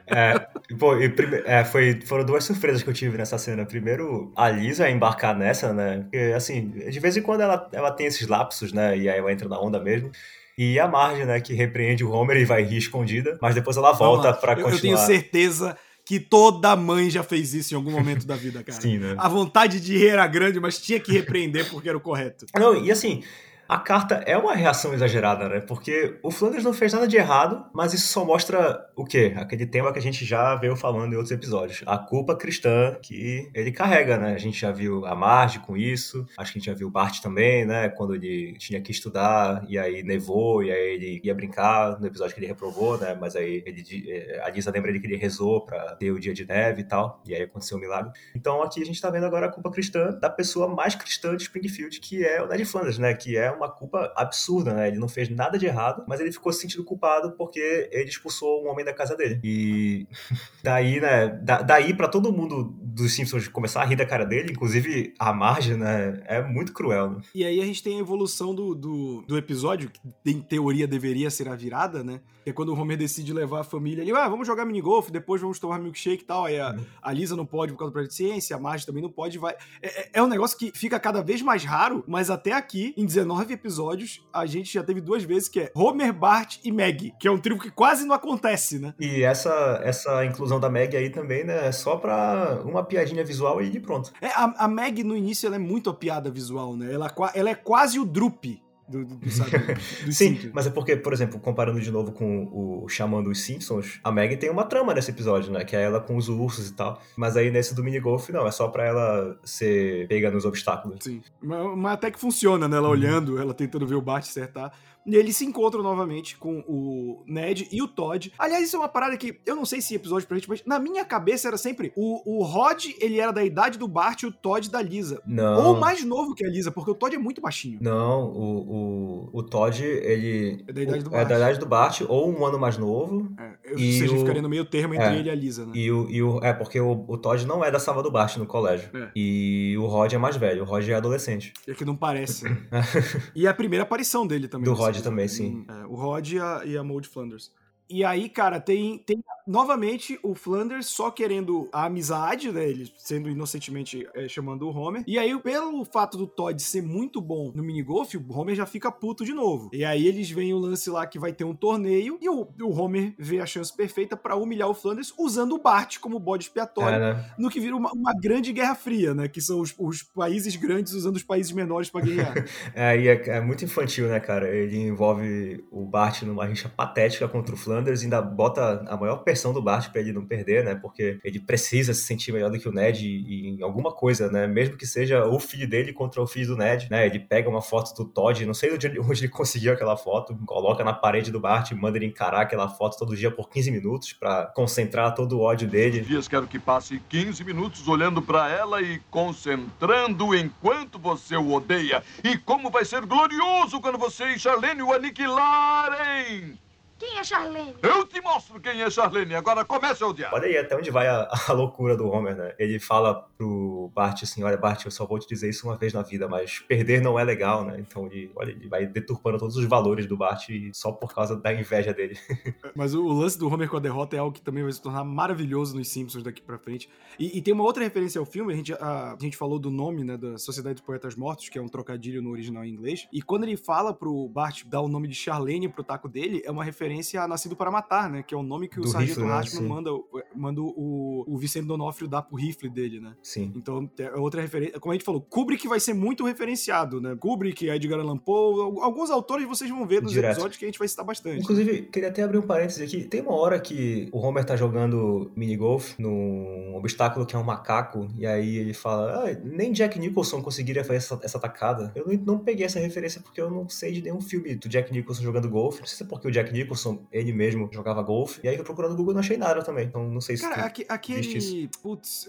É, 0.07 0.39
pô, 0.79 0.97
e 0.97 1.09
prime- 1.09 1.43
é, 1.45 1.65
foi, 1.65 2.01
foram 2.05 2.25
duas 2.25 2.45
surpresas 2.45 2.83
que 2.83 2.89
eu 2.91 2.95
tive 2.95 3.17
nessa 3.19 3.39
cena. 3.39 3.65
Primeiro, 3.65 4.33
a 4.37 4.49
Lisa 4.49 4.89
embarcar 4.89 5.37
nessa, 5.37 5.73
né? 5.73 6.01
Porque, 6.03 6.33
assim, 6.35 6.69
de 6.71 7.01
vez 7.01 7.17
em 7.17 7.23
quando 7.23 7.41
ela, 7.43 7.69
ela 7.73 7.91
tem 7.91 8.07
esses 8.07 8.27
lapsos, 8.27 8.73
né? 8.73 8.97
E 8.97 9.09
aí 9.09 9.19
ela 9.19 9.33
entra 9.33 9.49
na 9.49 9.59
onda 9.61 9.81
mesmo. 9.81 10.11
E 10.59 10.81
a 10.81 10.89
Marge, 10.89 11.25
né? 11.27 11.39
Que 11.41 11.53
repreende 11.53 12.03
o 12.03 12.11
Homer 12.11 12.39
e 12.39 12.45
vai 12.47 12.63
rir 12.63 12.79
escondida. 12.79 13.39
Mas 13.43 13.55
depois 13.55 13.77
ela 13.77 13.93
volta 13.93 14.29
Eu- 14.29 14.35
continuar. 14.35 14.73
Eu 14.73 14.81
tenho 14.81 14.97
certeza 14.99 15.77
que 16.07 16.21
toda 16.21 16.77
mãe 16.77 17.11
já 17.11 17.25
fez 17.25 17.53
isso 17.53 17.75
em 17.75 17.77
algum 17.77 17.91
momento 17.91 18.25
da 18.25 18.37
vida, 18.37 18.63
cara. 18.63 18.79
Sim, 18.81 18.99
né? 18.99 19.17
A 19.19 19.29
vontade 19.29 19.81
de 19.81 19.99
rir 19.99 20.11
era 20.11 20.25
grande, 20.29 20.61
mas 20.61 20.81
tinha 20.81 21.01
que 21.01 21.11
repreender 21.11 21.69
porque 21.69 21.89
era 21.89 21.99
o 21.99 22.01
correto. 22.01 22.47
Não, 22.55 22.77
e 22.77 22.93
assim, 22.93 23.25
a 23.69 23.79
carta 23.79 24.17
é 24.27 24.37
uma 24.37 24.55
reação 24.55 24.95
exagerada, 24.95 25.49
né? 25.49 25.61
Porque 25.61 26.19
o 26.23 26.31
Flanders 26.31 26.65
não 26.65 26.73
fez 26.73 26.93
nada 26.93 27.09
de 27.09 27.17
errado, 27.17 27.67
mas 27.73 27.93
isso 27.93 28.09
só 28.09 28.25
mostra 28.25 28.87
o 28.95 29.05
quê? 29.05 29.35
Aquele 29.37 29.67
tema 29.67 29.93
que 29.93 29.99
a 29.99 30.03
gente 30.03 30.25
já 30.25 30.55
veio 30.55 30.77
falando 30.77 31.13
em 31.13 31.17
outros 31.17 31.33
episódios. 31.33 31.83
A 31.87 31.99
culpa 31.99 32.37
cristã 32.37 32.97
que 33.03 33.51
ele 33.55 33.73
carrega, 33.73 34.17
né? 34.17 34.35
A 34.35 34.39
gente 34.39 34.59
já 34.61 34.71
viu 34.71 35.05
a 35.05 35.15
Marge 35.15 35.59
com 35.61 35.77
isso, 35.77 36.27
acho 36.37 36.53
que 36.53 36.59
a 36.59 36.61
gente 36.61 36.71
já 36.71 36.75
viu 36.75 36.89
o 36.89 36.91
Bart 36.91 37.21
também, 37.21 37.65
né? 37.65 37.89
Quando 37.89 38.15
ele 38.15 38.55
tinha 38.59 38.81
que 38.81 38.91
estudar 38.91 39.65
e 39.69 39.79
aí 39.79 40.03
nevou 40.03 40.63
e 40.63 40.71
aí 40.71 40.95
ele 40.95 41.21
ia 41.25 41.35
brincar 41.35 41.99
no 41.99 42.07
episódio 42.07 42.35
que 42.35 42.41
ele 42.41 42.47
reprovou, 42.47 42.99
né? 42.99 43.17
Mas 43.21 43.35
aí 43.35 43.63
ele, 43.67 43.85
eh, 44.09 44.41
a 44.45 44.51
Lisa 44.51 44.71
lembra 44.71 44.91
ele 44.91 45.01
que 45.01 45.07
ele 45.07 45.17
rezou 45.17 45.65
pra 45.65 45.97
ter 45.97 46.11
o 46.13 46.21
dia 46.21 46.33
de 46.33 46.47
neve 46.47 46.83
e 46.83 46.85
tal, 46.85 47.23
e 47.27 47.35
aí 47.35 47.43
aconteceu 47.43 47.77
o 47.77 47.81
milagre. 47.81 48.13
Então 48.35 48.63
aqui 48.63 48.81
a 48.81 48.87
gente 48.87 49.01
tá 49.01 49.11
vendo 49.11 49.27
agora 49.27 49.47
a 49.47 49.53
culpa 49.53 49.71
cristã 49.71 50.11
da 50.21 50.31
pessoa 50.31 50.69
mais 50.69 50.95
cristã 50.95 51.37
de 51.37 51.43
Springfield, 51.43 51.99
que 52.01 52.25
é 52.25 52.43
o 52.43 52.47
Ned 52.47 52.65
Flanders, 52.65 52.99
né? 52.99 53.15
Que 53.15 53.37
é 53.37 53.56
uma 53.57 53.71
culpa 53.71 54.13
absurda, 54.17 54.73
né? 54.75 54.89
Ele 54.89 54.99
não 54.99 55.09
fez 55.09 55.29
nada 55.29 55.59
de 55.59 55.67
errado, 55.67 56.05
mas 56.07 56.21
ele 56.21 56.31
ficou 56.33 56.53
se 56.53 56.61
sentindo 56.61 56.85
culpado 56.85 57.33
porque 57.33 57.89
ele 57.93 58.09
expulsou 58.09 58.65
um 58.65 58.69
homem 58.71 58.85
da 58.85 58.93
casa 58.93 59.17
dele. 59.17 59.41
E 59.43 60.07
daí, 60.63 61.01
né? 61.01 61.29
da- 61.29 61.63
daí 61.63 61.95
pra 61.95 62.09
todo 62.09 62.33
mundo 62.33 62.75
dos 62.81 63.13
Simpsons 63.15 63.49
começar 63.49 63.83
a 63.83 63.85
rir 63.85 63.97
da 63.97 64.07
cara 64.07 64.25
dele, 64.25 64.53
inclusive 64.53 65.13
a 65.19 65.33
Marge, 65.33 65.77
né, 65.77 66.23
é 66.27 66.43
muito 66.43 66.73
cruel, 66.73 67.11
né? 67.11 67.21
E 67.35 67.45
aí 67.45 67.61
a 67.61 67.65
gente 67.65 67.83
tem 67.83 67.97
a 67.97 68.01
evolução 68.01 68.55
do, 68.55 68.75
do, 68.75 69.23
do 69.27 69.37
episódio, 69.37 69.91
que 69.91 70.01
em 70.31 70.41
teoria 70.41 70.87
deveria 70.87 71.31
ser 71.31 71.49
a 71.49 71.55
virada, 71.55 72.03
né? 72.03 72.21
Que 72.45 72.51
é 72.51 72.53
quando 72.53 72.69
o 72.73 72.79
Homer 72.81 72.97
decide 72.97 73.33
levar 73.33 73.61
a 73.61 73.65
família 73.65 74.03
ali, 74.03 74.13
ah, 74.13 74.29
vamos 74.29 74.47
jogar 74.47 74.65
minigolf, 74.65 75.11
depois 75.11 75.41
vamos 75.41 75.59
tomar 75.59 75.79
milkshake 75.81 76.23
e 76.23 76.27
tal. 76.27 76.45
Aí 76.47 76.59
a, 76.61 76.77
a 77.03 77.13
Lisa 77.13 77.35
não 77.37 77.45
pode 77.45 77.73
por 77.73 77.79
causa 77.81 77.93
da 77.95 78.09
ciência, 78.09 78.55
a 78.57 78.59
Marge 78.61 78.87
também 78.87 79.03
não 79.03 79.11
pode, 79.11 79.37
vai. 79.37 79.55
É, 79.83 80.01
é- 80.03 80.11
é 80.15 80.23
um 80.23 80.29
negócio 80.29 80.57
que 80.57 80.71
fica 80.75 80.99
cada 81.01 81.23
vez 81.23 81.43
mais 81.43 81.65
raro, 81.65 82.05
mas 82.07 82.31
até 82.31 82.53
aqui, 82.53 82.95
em 82.97 83.05
19 83.05 83.46
episódios, 83.53 84.27
a 84.33 84.47
gente 84.47 84.73
já 84.73 84.83
teve 84.83 85.01
duas 85.01 85.23
vezes 85.25 85.49
que 85.49 85.61
é 85.61 85.73
Homer, 85.75 86.13
Bart 86.13 86.59
e 86.65 86.73
Maggie, 86.73 87.13
que 87.21 87.29
é 87.29 87.31
um 87.31 87.39
trio 87.39 87.59
que 87.59 87.71
quase 87.71 88.05
não 88.07 88.15
acontece, 88.15 88.79
né? 88.79 88.95
E 88.99 89.23
essa, 89.23 89.81
essa 89.85 90.25
inclusão 90.25 90.59
da 90.61 90.69
Meg 90.71 90.97
aí 90.97 91.11
também, 91.11 91.45
né, 91.45 91.67
é 91.69 91.73
só 91.73 91.97
pra 91.97 92.61
uma 92.65 92.83
piadinha 92.85 93.25
visual 93.25 93.61
e 93.63 93.79
pronto. 93.81 94.13
É, 94.21 94.29
a, 94.29 94.65
a 94.65 94.69
Meg, 94.69 95.03
no 95.05 95.17
início, 95.17 95.47
ela 95.47 95.57
é 95.57 95.59
muito 95.59 95.91
a 95.91 95.95
piada 95.95 96.31
visual, 96.31 96.77
né? 96.77 96.93
Ela, 96.93 97.11
qua- 97.11 97.33
ela 97.35 97.51
é 97.51 97.55
quase 97.55 97.99
o 97.99 98.05
Drup 98.05 98.61
do, 98.89 99.05
do, 99.05 99.17
do, 99.17 99.31
sabe, 99.31 99.51
do 100.05 100.13
Sim, 100.13 100.35
Simpsons. 100.35 100.53
mas 100.55 100.67
é 100.67 100.71
porque, 100.71 100.97
por 100.97 101.13
exemplo, 101.13 101.41
comparando 101.41 101.81
de 101.81 101.91
novo 101.91 102.13
com 102.13 102.45
o 102.53 102.89
chamando 102.89 103.31
os 103.31 103.43
Simpsons, 103.43 103.99
a 104.03 104.13
Meg 104.13 104.37
tem 104.37 104.51
uma 104.51 104.65
trama 104.65 104.95
nesse 104.95 105.11
episódio, 105.11 105.53
né? 105.53 105.65
Que 105.65 105.75
é 105.77 105.83
ela 105.83 106.01
com 106.01 106.17
os 106.17 106.29
ursos 106.29 106.69
e 106.69 106.75
tal. 106.75 107.01
Mas 107.17 107.37
aí 107.37 107.51
nesse 107.51 107.75
do 107.75 107.83
minigolf, 107.83 108.29
não, 108.31 108.47
é 108.47 108.51
só 108.51 108.69
pra 108.69 108.85
ela 108.85 109.39
ser 109.45 110.07
pega 110.09 110.31
nos 110.31 110.45
obstáculos. 110.45 110.99
Sim. 111.03 111.21
Mas, 111.43 111.77
mas 111.77 111.93
até 111.93 112.11
que 112.11 112.19
funciona, 112.19 112.69
né? 112.69 112.77
Ela 112.77 112.89
olhando, 112.89 113.41
ela 113.41 113.55
tentando 113.55 113.87
ver 113.87 113.97
o 113.97 114.03
Bart 114.03 114.25
acertar. 114.25 114.73
E 115.07 115.15
eles 115.15 115.37
se 115.37 115.45
encontram 115.45 115.83
novamente 115.83 116.37
com 116.37 116.65
o 116.67 117.23
Ned 117.27 117.69
e 117.71 117.81
o 117.83 117.89
Todd. 117.89 118.33
Aliás, 118.39 118.65
isso 118.65 118.77
é 118.77 118.79
uma 118.81 118.89
parada 118.89 119.17
que 119.17 119.39
eu 119.47 119.55
não 119.55 119.65
sei 119.65 119.81
se 119.81 119.95
episódio 119.95 120.27
pra 120.27 120.37
gente, 120.37 120.49
mas 120.49 120.63
na 120.67 120.79
minha 120.79 121.05
cabeça 121.05 121.47
era 121.49 121.57
sempre 121.57 121.93
o, 121.97 122.39
o 122.39 122.43
Rod, 122.43 122.87
ele 123.01 123.21
era 123.21 123.33
da 123.33 123.45
idade 123.45 123.79
do 123.79 123.87
Bart 123.87 124.23
e 124.23 124.27
o 124.27 124.33
Todd 124.33 124.71
da 124.71 124.83
Lisa. 124.83 125.23
Não. 125.27 125.67
Ou 125.69 125.77
mais 125.79 126.05
novo 126.05 126.35
que 126.35 126.45
a 126.45 126.49
Lisa, 126.49 126.71
porque 126.73 126.91
o 126.91 126.95
Todd 126.95 127.15
é 127.15 127.19
muito 127.19 127.41
baixinho. 127.41 127.79
Não, 127.81 128.25
o, 128.33 129.29
o, 129.33 129.39
o 129.39 129.43
Todd, 129.43 129.83
ele. 129.83 130.65
É 130.67 130.73
da 130.73 130.83
idade 130.83 131.05
do 131.05 131.11
É 131.11 131.13
Bart. 131.19 131.29
da 131.29 131.37
idade 131.37 131.59
do 131.61 131.67
Bart, 131.67 132.01
ou 132.09 132.31
um 132.31 132.45
ano 132.45 132.59
mais 132.59 132.77
novo. 132.77 133.29
É, 133.39 133.73
ou 133.73 133.79
E 133.79 133.99
seja, 133.99 134.15
o- 134.15 134.19
ficaria 134.19 134.43
no 134.43 134.49
meio 134.49 134.65
termo 134.65 134.95
entre 134.95 135.07
É. 135.07 135.19
ele 135.19 135.29
e 135.29 135.31
a 135.31 135.35
Lisa, 135.35 135.65
né? 135.67 135.73
E 135.75 135.91
o, 135.91 136.11
e 136.11 136.23
o. 136.23 136.39
É, 136.43 136.53
porque 136.53 136.81
o, 136.81 137.05
o 137.07 137.17
Todd 137.17 137.47
não 137.47 137.65
é 137.65 137.71
da 137.71 137.79
sala 137.79 138.03
do 138.03 138.11
Bart 138.11 138.37
no 138.39 138.47
colégio. 138.47 138.91
É. 138.95 139.11
E 139.15 139.77
o 139.79 139.87
Rod 139.87 140.13
é 140.13 140.19
mais 140.19 140.37
velho, 140.37 140.63
o 140.63 140.67
Rod 140.67 140.89
é 140.89 140.95
adolescente. 140.95 141.53
É 141.67 141.75
que 141.75 141.85
não 141.85 141.97
parece. 141.97 142.45
né? 142.45 142.57
e 143.35 143.47
é 143.47 143.49
a 143.49 143.55
primeira 143.55 143.83
aparição 143.85 144.27
dele 144.27 144.49
também. 144.49 144.65
Do 144.65 144.71
nesse 144.73 144.83
Rod 144.97 145.05
também, 145.05 145.29
sim. 145.29 145.65
É, 145.69 145.87
o 145.87 145.95
Rod 145.95 146.33
e 146.33 146.41
a, 146.41 146.63
e 146.65 146.77
a 146.77 146.85
Maud 146.85 147.07
Flanders. 147.09 147.51
E 147.89 148.05
aí, 148.05 148.29
cara, 148.29 148.61
tem, 148.61 148.99
tem 148.99 149.23
novamente 149.47 150.19
o 150.23 150.35
Flanders 150.35 150.87
só 150.87 151.11
querendo 151.11 151.69
a 151.73 151.85
amizade, 151.85 152.51
né? 152.51 152.69
Ele 152.69 152.91
sendo 152.99 153.31
inocentemente 153.31 154.07
é, 154.15 154.27
chamando 154.29 154.67
o 154.67 154.77
Homer. 154.77 155.05
E 155.07 155.19
aí, 155.19 155.39
pelo 155.41 155.85
fato 155.85 156.19
do 156.19 156.27
Todd 156.27 156.61
ser 156.61 156.83
muito 156.83 157.21
bom 157.21 157.53
no 157.55 157.63
minigolf, 157.63 158.15
o 158.15 158.33
Homer 158.33 158.57
já 158.57 158.67
fica 158.67 158.91
puto 158.91 159.25
de 159.25 159.33
novo. 159.33 159.71
E 159.73 159.85
aí 159.85 160.07
eles 160.07 160.31
veem 160.31 160.53
o 160.53 160.59
lance 160.59 160.91
lá 160.91 161.07
que 161.07 161.19
vai 161.19 161.33
ter 161.33 161.45
um 161.45 161.55
torneio 161.55 162.19
e 162.21 162.29
o, 162.29 162.49
o 162.61 162.71
Homer 162.71 163.15
vê 163.19 163.41
a 163.41 163.47
chance 163.47 163.75
perfeita 163.75 164.17
pra 164.17 164.35
humilhar 164.35 164.69
o 164.69 164.75
Flanders 164.75 165.15
usando 165.17 165.53
o 165.53 165.63
Bart 165.63 165.99
como 165.99 166.19
bode 166.19 166.45
expiatório 166.45 166.99
né? 166.99 167.31
no 167.39 167.49
que 167.49 167.61
vira 167.61 167.77
uma, 167.77 167.93
uma 167.93 168.13
grande 168.15 168.53
guerra 168.53 168.75
fria, 168.75 169.15
né? 169.15 169.29
Que 169.29 169.41
são 169.41 169.61
os, 169.61 169.75
os 169.79 170.03
países 170.03 170.57
grandes 170.57 170.93
usando 170.93 171.17
os 171.17 171.23
países 171.23 171.53
menores 171.53 171.89
pra 171.89 172.01
guerrear. 172.01 172.35
É, 172.75 172.99
e 172.99 173.09
é, 173.09 173.29
é 173.29 173.41
muito 173.41 173.65
infantil, 173.65 174.09
né, 174.09 174.19
cara? 174.19 174.49
Ele 174.49 174.77
envolve 174.77 175.65
o 175.71 175.85
Bart 175.85 176.23
numa 176.23 176.45
rixa 176.45 176.69
patética 176.69 177.29
contra 177.29 177.55
o 177.55 177.59
Flanders 177.59 177.76
e 177.85 178.05
ainda 178.05 178.21
bota 178.23 178.85
a 178.87 178.97
maior 178.97 179.17
pressão 179.19 179.53
do 179.53 179.63
Bart 179.63 179.91
pra 179.91 180.01
ele 180.01 180.13
não 180.13 180.25
perder, 180.25 180.65
né? 180.65 180.75
Porque 180.75 181.19
ele 181.25 181.41
precisa 181.41 181.95
se 181.95 182.03
sentir 182.03 182.33
melhor 182.33 182.51
do 182.51 182.59
que 182.59 182.69
o 182.69 182.73
Ned 182.73 183.07
em 183.07 183.63
alguma 183.63 183.93
coisa, 183.93 184.31
né? 184.31 184.47
Mesmo 184.47 184.77
que 184.77 184.87
seja 184.87 185.25
o 185.27 185.39
filho 185.39 185.69
dele 185.69 185.93
contra 185.93 186.21
o 186.23 186.27
filho 186.27 186.49
do 186.49 186.57
Ned, 186.57 186.89
né? 186.91 187.07
Ele 187.07 187.19
pega 187.19 187.49
uma 187.49 187.63
foto 187.63 187.95
do 187.95 188.09
Todd, 188.09 188.45
não 188.47 188.55
sei 188.55 188.73
onde 188.73 188.87
ele, 188.87 188.99
onde 189.01 189.25
ele 189.25 189.29
conseguiu 189.29 189.73
aquela 189.73 189.97
foto, 189.97 190.37
coloca 190.47 190.85
na 190.85 190.93
parede 190.93 191.31
do 191.31 191.41
Bart, 191.41 191.73
manda 191.73 191.99
ele 191.99 192.07
encarar 192.07 192.43
aquela 192.43 192.69
foto 192.69 192.99
todo 192.99 193.17
dia 193.17 193.31
por 193.31 193.49
15 193.49 193.71
minutos 193.71 194.13
pra 194.13 194.47
concentrar 194.47 195.15
todo 195.15 195.39
o 195.39 195.41
ódio 195.41 195.69
dele. 195.69 196.01
Dias 196.01 196.29
quero 196.29 196.47
que 196.47 196.59
passe 196.59 197.01
15 197.09 197.45
minutos 197.45 197.87
olhando 197.89 198.23
pra 198.23 198.51
ela 198.51 198.81
e 198.83 199.01
concentrando 199.11 200.35
enquanto 200.35 200.99
você 200.99 201.37
o 201.37 201.53
odeia. 201.53 202.03
E 202.23 202.37
como 202.39 202.71
vai 202.71 202.85
ser 202.85 203.05
glorioso 203.07 203.81
quando 203.81 203.99
você 203.99 204.25
e 204.27 204.39
Charlene 204.39 204.83
o 204.83 204.93
aniquilarem! 204.93 206.66
Quem 206.99 207.19
é 207.19 207.25
Charlene? 207.25 207.75
Eu 207.83 208.07
te 208.07 208.23
mostro 208.23 208.59
quem 208.59 208.81
é 208.81 208.89
Charlene. 208.89 209.35
Agora 209.35 209.65
comece 209.67 210.03
a 210.03 210.07
odiar. 210.07 210.33
Olha 210.33 210.47
aí 210.47 210.57
até 210.57 210.75
onde 210.75 210.91
vai 210.91 211.07
a, 211.07 211.29
a 211.49 211.53
loucura 211.53 211.95
do 211.95 212.09
Homer, 212.09 212.35
né? 212.35 212.55
Ele 212.59 212.79
fala 212.79 213.29
pro 213.37 213.91
Bart 213.95 214.23
assim, 214.23 214.43
olha 214.43 214.57
Bart, 214.57 214.85
eu 214.87 214.91
só 214.91 215.05
vou 215.05 215.19
te 215.19 215.29
dizer 215.29 215.51
isso 215.51 215.67
uma 215.67 215.77
vez 215.77 215.93
na 215.93 216.01
vida, 216.01 216.27
mas 216.27 216.61
perder 216.61 217.03
não 217.03 217.19
é 217.19 217.25
legal, 217.25 217.65
né? 217.65 217.77
Então 217.79 218.07
ele, 218.07 218.33
olha, 218.35 218.51
ele 218.51 218.67
vai 218.67 218.87
deturpando 218.87 219.39
todos 219.39 219.57
os 219.57 219.67
valores 219.67 220.07
do 220.07 220.17
Bart 220.17 220.49
só 220.73 220.91
por 220.91 221.15
causa 221.15 221.37
da 221.37 221.53
inveja 221.53 221.93
dele. 221.93 222.19
Mas 222.75 222.95
o, 222.95 223.05
o 223.05 223.13
lance 223.13 223.39
do 223.39 223.49
Homer 223.53 223.69
com 223.69 223.77
a 223.77 223.81
derrota 223.81 224.17
é 224.17 224.19
algo 224.19 224.33
que 224.33 224.43
também 224.43 224.63
vai 224.63 224.73
se 224.73 224.81
tornar 224.81 225.05
maravilhoso 225.05 225.77
nos 225.77 225.89
Simpsons 225.89 226.23
daqui 226.23 226.43
pra 226.43 226.59
frente. 226.59 226.89
E, 227.19 227.39
e 227.39 227.43
tem 227.43 227.53
uma 227.53 227.65
outra 227.65 227.83
referência 227.83 228.19
ao 228.19 228.25
filme, 228.25 228.53
a 228.53 228.57
gente, 228.57 228.73
a, 228.73 229.13
a 229.13 229.17
gente 229.21 229.37
falou 229.37 229.59
do 229.59 229.71
nome, 229.71 230.05
né, 230.05 230.17
da 230.17 230.39
Sociedade 230.39 230.77
dos 230.77 230.85
Poetas 230.85 231.15
Mortos, 231.15 231.49
que 231.49 231.59
é 231.59 231.63
um 231.63 231.69
trocadilho 231.69 232.23
no 232.23 232.31
original 232.31 232.65
em 232.65 232.71
inglês. 232.71 233.07
E 233.13 233.23
quando 233.23 233.45
ele 233.45 233.57
fala 233.57 233.95
pro 233.95 234.29
Bart 234.29 234.65
dar 234.67 234.81
o 234.81 234.89
nome 234.89 235.09
de 235.09 235.15
Charlene 235.15 235.69
pro 235.69 235.85
taco 235.85 236.09
dele, 236.09 236.43
é 236.45 236.51
uma 236.51 236.65
referência 236.65 236.86
a 237.17 237.29
Nascido 237.29 237.57
para 237.57 237.71
Matar, 237.71 238.09
né? 238.09 238.23
Que 238.23 238.35
é 238.35 238.37
o 238.37 238.43
nome 238.43 238.69
que 238.69 238.79
o 238.79 238.83
Do 238.83 238.89
Sargento 238.89 239.21
rifle, 239.21 239.35
né? 239.35 239.43
Sim. 239.45 239.67
manda, 239.69 239.91
manda 240.37 240.61
o, 240.61 241.25
o 241.27 241.37
Vicente 241.39 241.67
Donofrio 241.67 242.09
dar 242.09 242.23
pro 242.23 242.37
rifle 242.37 242.69
dele, 242.69 243.01
né? 243.01 243.15
Sim. 243.23 243.53
Então, 243.57 243.89
é 243.99 244.11
outra 244.17 244.41
referência. 244.41 244.79
Como 244.81 244.93
a 244.93 244.95
gente 244.95 245.05
falou, 245.05 245.21
Kubrick 245.21 245.67
vai 245.69 245.81
ser 245.81 245.95
muito 245.95 246.25
referenciado, 246.25 247.01
né? 247.01 247.17
Kubrick, 247.19 247.69
Edgar 247.69 248.01
Allan 248.01 248.17
Poe, 248.19 248.61
al- 248.61 248.83
alguns 248.83 249.11
autores 249.11 249.47
vocês 249.47 249.71
vão 249.71 249.87
ver 249.87 250.03
nos 250.03 250.13
Direto. 250.13 250.33
episódios 250.33 250.59
que 250.59 250.65
a 250.65 250.69
gente 250.69 250.79
vai 250.79 250.89
citar 250.89 251.05
bastante. 251.05 251.41
Inclusive, 251.43 251.83
queria 251.83 252.09
até 252.09 252.23
abrir 252.23 252.39
um 252.39 252.43
parênteses 252.43 252.83
aqui. 252.83 253.05
Tem 253.05 253.21
uma 253.21 253.35
hora 253.35 253.59
que 253.59 254.09
o 254.13 254.19
Homer 254.19 254.45
tá 254.45 254.57
jogando 254.57 255.31
minigolf 255.37 255.95
num 255.99 256.75
obstáculo 256.77 257.25
que 257.27 257.35
é 257.35 257.39
um 257.39 257.45
macaco, 257.45 258.09
e 258.17 258.27
aí 258.27 258.57
ele 258.57 258.75
fala: 258.75 259.25
ah, 259.31 259.41
nem 259.45 259.73
Jack 259.73 259.99
Nicholson 259.99 260.43
conseguiria 260.43 260.83
fazer 260.85 260.97
essa, 260.99 261.21
essa 261.23 261.39
tacada. 261.39 261.93
Eu 261.95 262.07
não, 262.07 262.15
não 262.35 262.39
peguei 262.39 262.67
essa 262.67 262.79
referência 262.79 263.21
porque 263.21 263.41
eu 263.41 263.51
não 263.51 263.69
sei 263.69 263.93
de 263.93 264.03
nenhum 264.03 264.21
filme 264.21 264.55
do 264.57 264.69
Jack 264.69 264.93
Nicholson 264.93 265.23
jogando 265.23 265.49
golfe. 265.49 265.81
Não 265.81 265.87
sei 265.87 265.97
se 265.99 266.03
é 266.03 266.07
porque 266.07 266.29
o 266.29 266.31
Jack 266.31 266.53
Nicholson, 266.53 267.05
ele 267.13 267.33
mesmo, 267.33 267.69
jogava 267.73 268.03
golfe. 268.03 268.41
E 268.43 268.49
aí 268.49 268.57
eu 268.57 268.65
procurando 268.65 268.93
no 268.93 268.97
Google 268.97 269.15
não 269.15 269.21
achei 269.21 269.37
nada 269.37 269.63
também. 269.63 269.87
Então 269.87 270.09
não 270.09 270.21
sei 270.27 270.37
se. 270.37 270.49
Cara, 270.49 270.73
isso. 270.77 270.85
aquele. 270.89 271.71
Putz, 271.83 272.29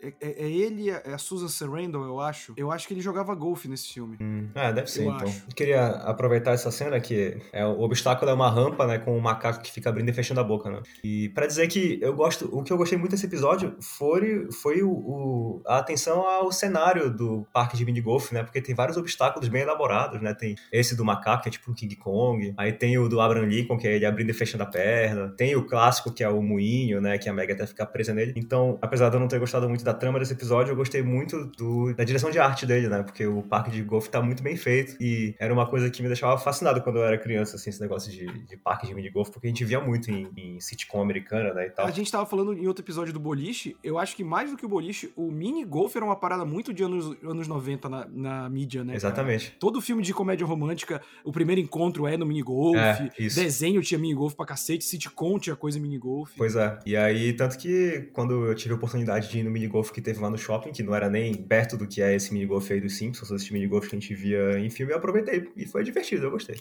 é, 0.00 0.08
é- 0.20 0.44
é 0.46 0.48
ele, 0.50 0.90
é 0.90 1.02
a 1.12 1.18
Susan 1.18 1.48
Sarandon, 1.48 2.04
eu 2.04 2.20
acho. 2.20 2.54
Eu 2.56 2.70
acho 2.72 2.86
que 2.88 2.94
ele 2.94 3.00
jogava 3.00 3.34
golfe 3.34 3.68
nesse 3.68 3.92
filme. 3.92 4.16
Hum, 4.20 4.48
ah, 4.54 4.72
deve 4.72 4.90
ser 4.90 5.02
Eu 5.04 5.12
então. 5.14 5.28
acho. 5.28 5.46
Queria 5.54 5.86
aproveitar 5.86 6.52
essa 6.52 6.70
cena 6.70 6.98
que 7.00 7.36
é, 7.52 7.64
o 7.66 7.80
obstáculo 7.80 8.30
é 8.30 8.34
uma 8.34 8.50
rampa, 8.50 8.86
né, 8.86 8.98
com 8.98 9.16
um 9.16 9.20
macaco 9.20 9.62
que 9.62 9.70
fica 9.72 9.88
abrindo 9.90 10.08
e 10.08 10.12
fechando 10.12 10.40
a 10.40 10.44
boca, 10.44 10.70
né? 10.70 10.80
E 11.04 11.28
pra 11.30 11.46
dizer 11.46 11.66
que 11.68 11.98
eu 12.02 12.14
gosto, 12.14 12.48
o 12.52 12.62
que 12.62 12.72
eu 12.72 12.76
gostei 12.76 12.98
muito 12.98 13.10
desse 13.12 13.26
episódio 13.26 13.76
foi, 13.80 14.48
foi 14.52 14.82
o, 14.82 14.90
o- 14.90 15.62
a 15.66 15.78
atenção 15.78 16.26
ao 16.26 16.50
cenário 16.52 17.10
do 17.10 17.46
parque 17.52 17.76
de 17.76 17.84
minigolf, 17.84 18.32
né? 18.32 18.42
Porque 18.42 18.60
tem 18.60 18.74
vários 18.74 18.96
obstáculos 18.96 19.48
bem 19.48 19.62
elaborados, 19.62 20.20
né? 20.22 20.34
Tem 20.34 20.54
esse 20.72 20.96
do 20.96 21.04
macaco, 21.04 21.42
que 21.42 21.48
é 21.48 21.52
tipo 21.52 21.70
um 21.70 21.74
King 21.74 21.96
Kong, 21.96 22.54
aí 22.56 22.72
tem 22.72 22.98
o 22.98 23.08
do 23.08 23.20
Abraham 23.20 23.46
Lincoln, 23.46 23.76
que 23.78 23.86
é 23.86 23.94
ele 23.94 24.06
abrindo 24.06 24.30
e 24.30 24.34
fechando 24.34 24.62
a 24.62 24.66
perna, 24.66 25.28
tem 25.36 25.54
o 25.56 25.66
clássico, 25.66 26.12
que 26.12 26.22
é 26.22 26.28
o 26.28 26.40
moinho, 26.42 27.00
né, 27.00 27.18
que 27.26 27.30
a 27.30 27.32
Meg 27.32 27.50
até 27.52 27.66
fica 27.66 27.84
presa 27.84 28.14
nele. 28.14 28.32
Então, 28.36 28.78
apesar 28.80 29.08
de 29.08 29.16
eu 29.16 29.20
não 29.20 29.26
ter 29.26 29.40
gostado 29.40 29.68
muito 29.68 29.84
da 29.84 29.92
trama 29.92 30.20
desse 30.20 30.32
episódio, 30.32 30.70
eu 30.70 30.76
gostei 30.76 31.02
muito 31.02 31.44
do- 31.58 31.92
da 31.92 32.04
direção 32.04 32.30
de 32.30 32.38
arte 32.38 32.64
dele, 32.64 32.88
né? 32.88 33.02
Porque 33.02 33.26
o 33.26 33.42
parque 33.42 33.70
de 33.70 33.82
golfe 33.82 34.08
tá 34.08 34.22
muito 34.22 34.42
bem 34.44 34.56
feito 34.56 34.96
e 35.02 35.34
era 35.40 35.52
uma 35.52 35.66
coisa 35.66 35.90
que 35.90 36.00
me 36.02 36.08
deixava 36.08 36.38
fascinado 36.38 36.80
quando 36.82 36.96
eu 36.98 37.04
era 37.04 37.18
criança, 37.18 37.56
assim, 37.56 37.70
esse 37.70 37.80
negócio 37.80 38.12
de, 38.12 38.26
de 38.44 38.56
parque 38.56 38.86
de 38.86 38.94
minigolf, 38.94 39.30
porque 39.30 39.48
a 39.48 39.50
gente 39.50 39.64
via 39.64 39.80
muito 39.80 40.08
em, 40.10 40.28
em 40.36 40.60
sitcom 40.60 41.02
americana, 41.02 41.52
né, 41.52 41.66
e 41.66 41.70
tal. 41.70 41.86
A 41.86 41.90
gente 41.90 42.10
tava 42.12 42.24
falando 42.26 42.52
em 42.52 42.66
outro 42.68 42.84
episódio 42.84 43.12
do 43.12 43.18
boliche, 43.18 43.76
eu 43.82 43.98
acho 43.98 44.14
que 44.14 44.22
mais 44.22 44.50
do 44.52 44.56
que 44.56 44.64
o 44.64 44.68
boliche, 44.68 45.12
o 45.16 45.30
mini 45.32 45.64
golf 45.64 45.96
era 45.96 46.04
uma 46.04 46.16
parada 46.16 46.44
muito 46.44 46.72
de 46.72 46.84
anos, 46.84 47.16
anos 47.24 47.48
90 47.48 47.88
na, 47.88 48.06
na 48.08 48.48
mídia, 48.48 48.82
né? 48.82 48.92
cara? 48.92 48.96
Exatamente. 48.96 49.56
Todo 49.58 49.80
filme 49.80 50.02
de 50.02 50.14
comédia 50.14 50.46
romântica, 50.46 51.00
o 51.24 51.32
primeiro 51.32 51.60
encontro 51.60 52.06
é 52.06 52.16
no 52.16 52.24
minigolf, 52.24 52.76
É, 52.78 53.10
isso. 53.18 53.40
desenho 53.40 53.82
tinha 53.82 53.98
minigolf 53.98 54.34
pra 54.36 54.46
cacete, 54.46 54.84
sitcom 54.84 55.38
tinha 55.38 55.56
coisa 55.56 55.80
minigolf. 55.80 56.32
Pois 56.36 56.54
é. 56.54 56.78
E 56.86 56.96
aí, 56.96 57.15
tanto 57.34 57.58
que 57.58 58.08
quando 58.12 58.46
eu 58.46 58.54
tive 58.54 58.74
a 58.74 58.76
oportunidade 58.76 59.28
de 59.30 59.38
ir 59.38 59.42
no 59.42 59.50
minigolf 59.50 59.90
que 59.90 60.00
teve 60.00 60.20
lá 60.20 60.30
no 60.30 60.38
shopping, 60.38 60.72
que 60.72 60.82
não 60.82 60.94
era 60.94 61.08
nem 61.08 61.34
perto 61.34 61.76
do 61.76 61.86
que 61.86 62.00
é 62.02 62.14
esse 62.14 62.32
minigolf 62.32 62.70
aí 62.70 62.80
dos 62.80 62.96
Simpsons, 62.96 63.30
esse 63.30 63.52
minigolf 63.52 63.88
que 63.88 63.96
a 63.96 63.98
gente 63.98 64.14
via 64.14 64.58
em 64.58 64.70
filme, 64.70 64.92
eu 64.92 64.96
aproveitei. 64.98 65.48
E 65.56 65.66
foi 65.66 65.82
divertido, 65.84 66.24
eu 66.26 66.30
gostei. 66.30 66.56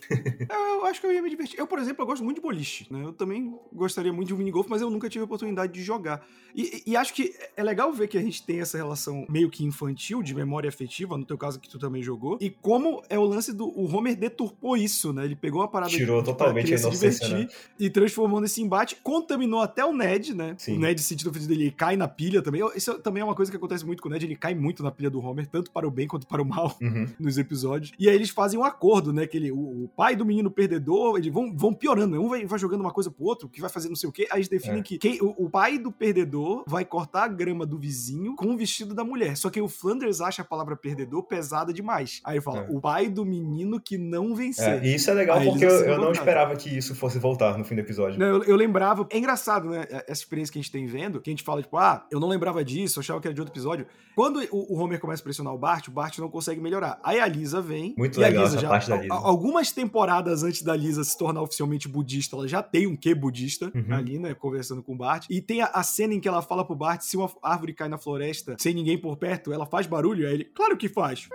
Eu, 0.49 0.55
eu 0.79 0.85
acho 0.85 0.99
que 1.01 1.07
eu 1.07 1.11
ia 1.13 1.21
me 1.21 1.29
divertir. 1.29 1.59
Eu, 1.59 1.67
por 1.67 1.79
exemplo, 1.79 2.01
eu 2.03 2.05
gosto 2.07 2.23
muito 2.23 2.37
de 2.37 2.41
boliche, 2.41 2.85
né? 2.91 3.03
Eu 3.03 3.13
também 3.13 3.53
gostaria 3.73 4.11
muito 4.13 4.27
de 4.29 4.33
um 4.33 4.37
minigolf, 4.37 4.67
mas 4.69 4.81
eu 4.81 4.89
nunca 4.89 5.09
tive 5.09 5.21
a 5.21 5.25
oportunidade 5.25 5.71
de 5.73 5.83
jogar. 5.83 6.25
E, 6.53 6.83
e- 6.87 6.95
acho 6.95 7.13
que 7.13 7.33
é 7.57 7.63
legal 7.63 7.91
ver 7.91 8.07
que 8.07 8.17
a 8.17 8.21
gente 8.21 8.45
tem 8.45 8.59
essa 8.61 8.77
relação 8.77 9.25
meio 9.29 9.49
que 9.49 9.65
infantil, 9.65 10.21
de 10.23 10.33
memória 10.33 10.67
afetiva, 10.69 11.17
no 11.17 11.25
teu 11.25 11.37
caso 11.37 11.59
que 11.59 11.69
tu 11.69 11.77
também 11.79 12.01
jogou, 12.01 12.37
e 12.39 12.49
como 12.49 13.01
é 13.09 13.17
o 13.19 13.23
lance 13.23 13.51
do... 13.53 13.65
O 13.67 13.85
Homer 13.93 14.15
deturpou 14.15 14.77
isso, 14.77 15.11
né? 15.11 15.25
Ele 15.25 15.35
pegou 15.35 15.61
uma 15.61 15.67
parada 15.67 15.91
Tirou 15.91 16.19
de- 16.19 16.23
pra 16.25 16.33
totalmente 16.33 16.73
a 16.73 16.77
inocência, 16.77 17.27
divertir 17.27 17.57
e 17.79 17.89
transformou 17.89 18.39
nesse 18.39 18.61
embate, 18.61 18.95
contaminou 19.03 19.61
até 19.61 19.83
o 19.85 19.93
Ned, 19.93 20.33
né? 20.33 20.44
Né? 20.47 20.55
Sim. 20.57 20.77
O 20.77 20.79
Ned 20.79 21.01
sentindo 21.01 21.29
ofendido 21.29 21.53
ele 21.53 21.71
cai 21.71 21.95
na 21.95 22.07
pilha 22.07 22.41
também. 22.41 22.61
Isso 22.75 22.93
também 22.99 23.21
é 23.21 23.23
uma 23.23 23.35
coisa 23.35 23.51
que 23.51 23.57
acontece 23.57 23.85
muito 23.85 24.01
com 24.01 24.09
o 24.09 24.11
Ned, 24.11 24.25
ele 24.25 24.35
cai 24.35 24.53
muito 24.55 24.83
na 24.83 24.91
pilha 24.91 25.09
do 25.09 25.19
Homer, 25.19 25.45
tanto 25.47 25.71
para 25.71 25.87
o 25.87 25.91
bem 25.91 26.07
quanto 26.07 26.27
para 26.27 26.41
o 26.41 26.45
mal 26.45 26.75
Uhum. 26.81 27.07
nos 27.19 27.37
episódios. 27.37 27.91
E 27.99 28.09
aí 28.09 28.15
eles 28.15 28.29
fazem 28.29 28.59
um 28.59 28.63
acordo, 28.63 29.11
né? 29.13 29.25
Que 29.27 29.37
ele, 29.37 29.51
o, 29.51 29.57
o 29.85 29.89
pai 29.95 30.15
do 30.15 30.25
menino 30.25 30.49
perdedor, 30.51 31.17
eles 31.17 31.31
vão, 31.31 31.55
vão 31.55 31.73
piorando, 31.73 32.13
né? 32.15 32.19
Um 32.19 32.27
vai, 32.29 32.45
vai 32.45 32.59
jogando 32.59 32.81
uma 32.81 32.91
coisa 32.91 33.09
pro 33.11 33.25
outro, 33.25 33.47
que 33.49 33.61
vai 33.61 33.69
fazer 33.69 33.89
não 33.89 33.95
sei 33.95 34.09
o 34.09 34.11
quê. 34.11 34.27
Aí 34.31 34.37
eles 34.39 34.47
definem 34.49 34.79
É. 34.79 34.83
que 34.83 34.97
quem, 34.97 35.21
o, 35.21 35.33
o 35.45 35.49
pai 35.49 35.77
do 35.77 35.91
perdedor 35.91 36.63
vai 36.67 36.85
cortar 36.85 37.23
a 37.23 37.27
grama 37.27 37.65
do 37.65 37.77
vizinho 37.77 38.35
com 38.35 38.47
o 38.47 38.57
vestido 38.57 38.93
da 38.93 39.03
mulher. 39.03 39.35
Só 39.37 39.49
que 39.49 39.61
o 39.61 39.67
Flanders 39.67 40.21
acha 40.21 40.41
a 40.41 40.45
palavra 40.45 40.75
perdedor 40.75 41.23
pesada 41.23 41.73
demais. 41.73 42.21
Aí 42.23 42.35
ele 42.35 42.41
fala, 42.41 42.59
É. 42.61 42.67
o 42.69 42.79
pai 42.79 43.09
do 43.09 43.25
menino 43.25 43.79
que 43.79 43.97
não 43.97 44.35
vencer. 44.35 44.83
É, 44.83 44.85
e 44.87 44.95
isso 44.95 45.09
é 45.09 45.13
legal 45.13 45.37
Aí 45.39 45.45
porque 45.49 45.65
eu, 45.65 45.69
eu 45.69 45.97
não 45.97 46.11
esperava 46.11 46.55
que 46.55 46.69
isso 46.75 46.95
fosse 46.95 47.19
voltar 47.19 47.57
no 47.57 47.63
fim 47.63 47.75
do 47.75 47.81
episódio. 47.81 48.19
Não, 48.19 48.27
eu, 48.27 48.43
eu 48.43 48.55
lembrava. 48.55 49.07
É 49.09 49.17
engraçado, 49.17 49.69
né? 49.69 49.85
Essa 50.07 50.21
experiência 50.35 50.53
que 50.53 50.59
a 50.59 50.61
gente 50.61 50.71
tem 50.71 50.85
vendo, 50.85 51.21
que 51.21 51.29
a 51.29 51.33
gente 51.33 51.43
fala, 51.43 51.61
tipo, 51.61 51.77
ah, 51.77 52.05
eu 52.11 52.19
não 52.19 52.27
lembrava 52.27 52.63
disso, 52.63 52.99
eu 52.99 53.01
achava 53.01 53.19
que 53.21 53.27
era 53.27 53.33
de 53.33 53.41
outro 53.41 53.53
episódio. 53.53 53.85
Quando 54.15 54.39
o, 54.51 54.73
o 54.73 54.77
Homer 54.79 54.99
começa 54.99 55.21
a 55.21 55.23
pressionar 55.23 55.53
o 55.53 55.57
Bart, 55.57 55.87
o 55.87 55.91
Bart 55.91 56.17
não 56.19 56.29
consegue 56.29 56.61
melhorar. 56.61 56.99
Aí 57.03 57.19
a 57.19 57.27
Lisa 57.27 57.61
vem. 57.61 57.93
Muito 57.97 58.19
legal 58.19 58.43
Lisa 58.43 58.55
essa 58.55 58.61
já, 58.61 58.69
parte 58.69 58.89
da 58.89 58.97
Lisa. 58.97 59.13
Algumas 59.13 59.71
temporadas 59.71 60.43
antes 60.43 60.61
da 60.61 60.75
Lisa 60.75 61.03
se 61.03 61.17
tornar 61.17 61.41
oficialmente 61.41 61.87
budista, 61.87 62.35
ela 62.35 62.47
já 62.47 62.61
tem 62.63 62.87
um 62.87 62.95
quê 62.95 63.13
budista 63.13 63.71
Uhum. 63.75 63.93
ali, 63.93 64.19
né? 64.19 64.33
Conversando 64.33 64.81
com 64.81 64.93
o 64.93 64.97
Bart. 64.97 65.25
E 65.29 65.41
tem 65.41 65.61
a, 65.61 65.65
a 65.67 65.83
cena 65.83 66.13
em 66.13 66.19
que 66.19 66.27
ela 66.27 66.41
fala 66.41 66.63
pro 66.63 66.75
Bart: 66.75 67.01
se 67.01 67.17
uma 67.17 67.29
árvore 67.41 67.73
cai 67.73 67.89
na 67.89 67.97
floresta 67.97 68.55
sem 68.59 68.73
ninguém 68.73 68.97
por 68.97 69.17
perto, 69.17 69.51
ela 69.51 69.65
faz 69.65 69.85
barulho? 69.87 70.27
Aí 70.27 70.33
ele, 70.33 70.45
claro 70.45 70.77
que 70.77 70.87
faz. 70.87 71.27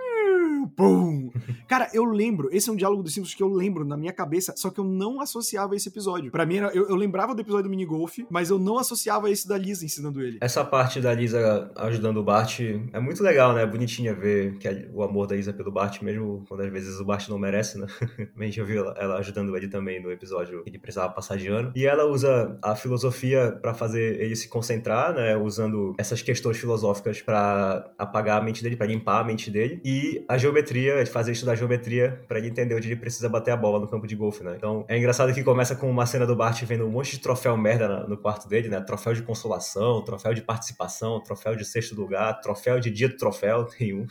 Pum. 0.67 1.29
Cara, 1.67 1.89
eu 1.93 2.03
lembro, 2.05 2.49
esse 2.51 2.69
é 2.69 2.73
um 2.73 2.75
diálogo 2.75 3.03
dos 3.03 3.13
Simpsons 3.13 3.33
que 3.35 3.43
eu 3.43 3.47
lembro 3.49 3.83
na 3.85 3.95
minha 3.97 4.11
cabeça, 4.13 4.53
só 4.57 4.69
que 4.69 4.79
eu 4.79 4.83
não 4.83 5.21
associava 5.21 5.75
esse 5.75 5.89
episódio. 5.89 6.31
Pra 6.31 6.45
mim, 6.45 6.57
era, 6.57 6.67
eu, 6.75 6.87
eu 6.89 6.95
lembrava 6.95 7.33
do 7.35 7.41
episódio 7.41 7.65
do 7.65 7.69
minigolf, 7.69 8.17
mas 8.29 8.49
eu 8.49 8.59
não 8.59 8.77
associava 8.77 9.29
esse 9.29 9.47
da 9.47 9.57
Lisa 9.57 9.85
ensinando 9.85 10.21
ele. 10.21 10.37
Essa 10.41 10.63
parte 10.63 10.99
da 11.01 11.13
Lisa 11.13 11.71
ajudando 11.75 12.17
o 12.17 12.23
Bart 12.23 12.59
é 12.61 12.99
muito 12.99 13.23
legal, 13.23 13.53
né? 13.53 13.65
Bonitinha 13.65 14.13
ver 14.13 14.57
que 14.57 14.67
a- 14.67 14.85
o 14.93 15.03
amor 15.03 15.27
da 15.27 15.35
Lisa 15.35 15.53
pelo 15.53 15.71
Bart, 15.71 16.01
mesmo 16.01 16.43
quando 16.47 16.61
às 16.61 16.71
vezes 16.71 16.99
o 16.99 17.05
Bart 17.05 17.27
não 17.29 17.37
merece, 17.39 17.77
né? 17.77 17.87
A 18.37 18.43
gente 18.43 18.61
viu 18.63 18.81
ela- 18.83 18.95
ela 18.99 19.15
ajudando 19.19 19.55
ele 19.55 19.67
também 19.67 20.01
no 20.01 20.11
episódio 20.11 20.63
que 20.63 20.69
ele 20.69 20.79
precisava 20.79 21.11
passar 21.13 21.37
de 21.37 21.47
ano. 21.47 21.71
E 21.75 21.85
ela 21.85 22.05
usa 22.05 22.57
a 22.61 22.75
filosofia 22.75 23.51
pra 23.61 23.73
fazer 23.73 24.19
ele 24.21 24.35
se 24.35 24.47
concentrar, 24.49 25.13
né? 25.13 25.35
Usando 25.37 25.93
essas 25.97 26.21
questões 26.21 26.57
filosóficas 26.57 27.21
pra 27.21 27.89
apagar 27.97 28.41
a 28.41 28.43
mente 28.43 28.63
dele, 28.63 28.75
pra 28.75 28.85
limpar 28.87 29.21
a 29.21 29.23
mente 29.23 29.49
dele. 29.51 29.81
E 29.85 30.23
a 30.27 30.37
geometria, 30.51 31.05
fazer 31.05 31.31
estudar 31.31 31.55
geometria 31.55 32.21
pra 32.27 32.37
ele 32.37 32.49
entender 32.49 32.75
onde 32.75 32.87
ele 32.87 32.95
precisa 32.95 33.29
bater 33.29 33.51
a 33.51 33.57
bola 33.57 33.79
no 33.79 33.87
campo 33.87 34.05
de 34.05 34.15
golfe, 34.15 34.43
né? 34.43 34.53
Então 34.57 34.85
é 34.87 34.97
engraçado 34.97 35.33
que 35.33 35.43
começa 35.43 35.75
com 35.75 35.89
uma 35.89 36.05
cena 36.05 36.27
do 36.27 36.35
Bart 36.35 36.61
vendo 36.63 36.85
um 36.85 36.89
monte 36.89 37.11
de 37.11 37.19
troféu 37.19 37.55
merda 37.57 38.05
no 38.07 38.17
quarto 38.17 38.47
dele, 38.47 38.69
né? 38.69 38.79
Troféu 38.81 39.13
de 39.13 39.23
consolação, 39.23 40.03
troféu 40.03 40.33
de 40.33 40.41
participação, 40.41 41.21
troféu 41.21 41.55
de 41.55 41.65
sexto 41.65 41.95
lugar, 41.95 42.39
troféu 42.41 42.79
de 42.79 42.91
dia 42.91 43.07
do 43.07 43.17
troféu, 43.17 43.65
tem 43.77 43.93
um. 43.93 44.05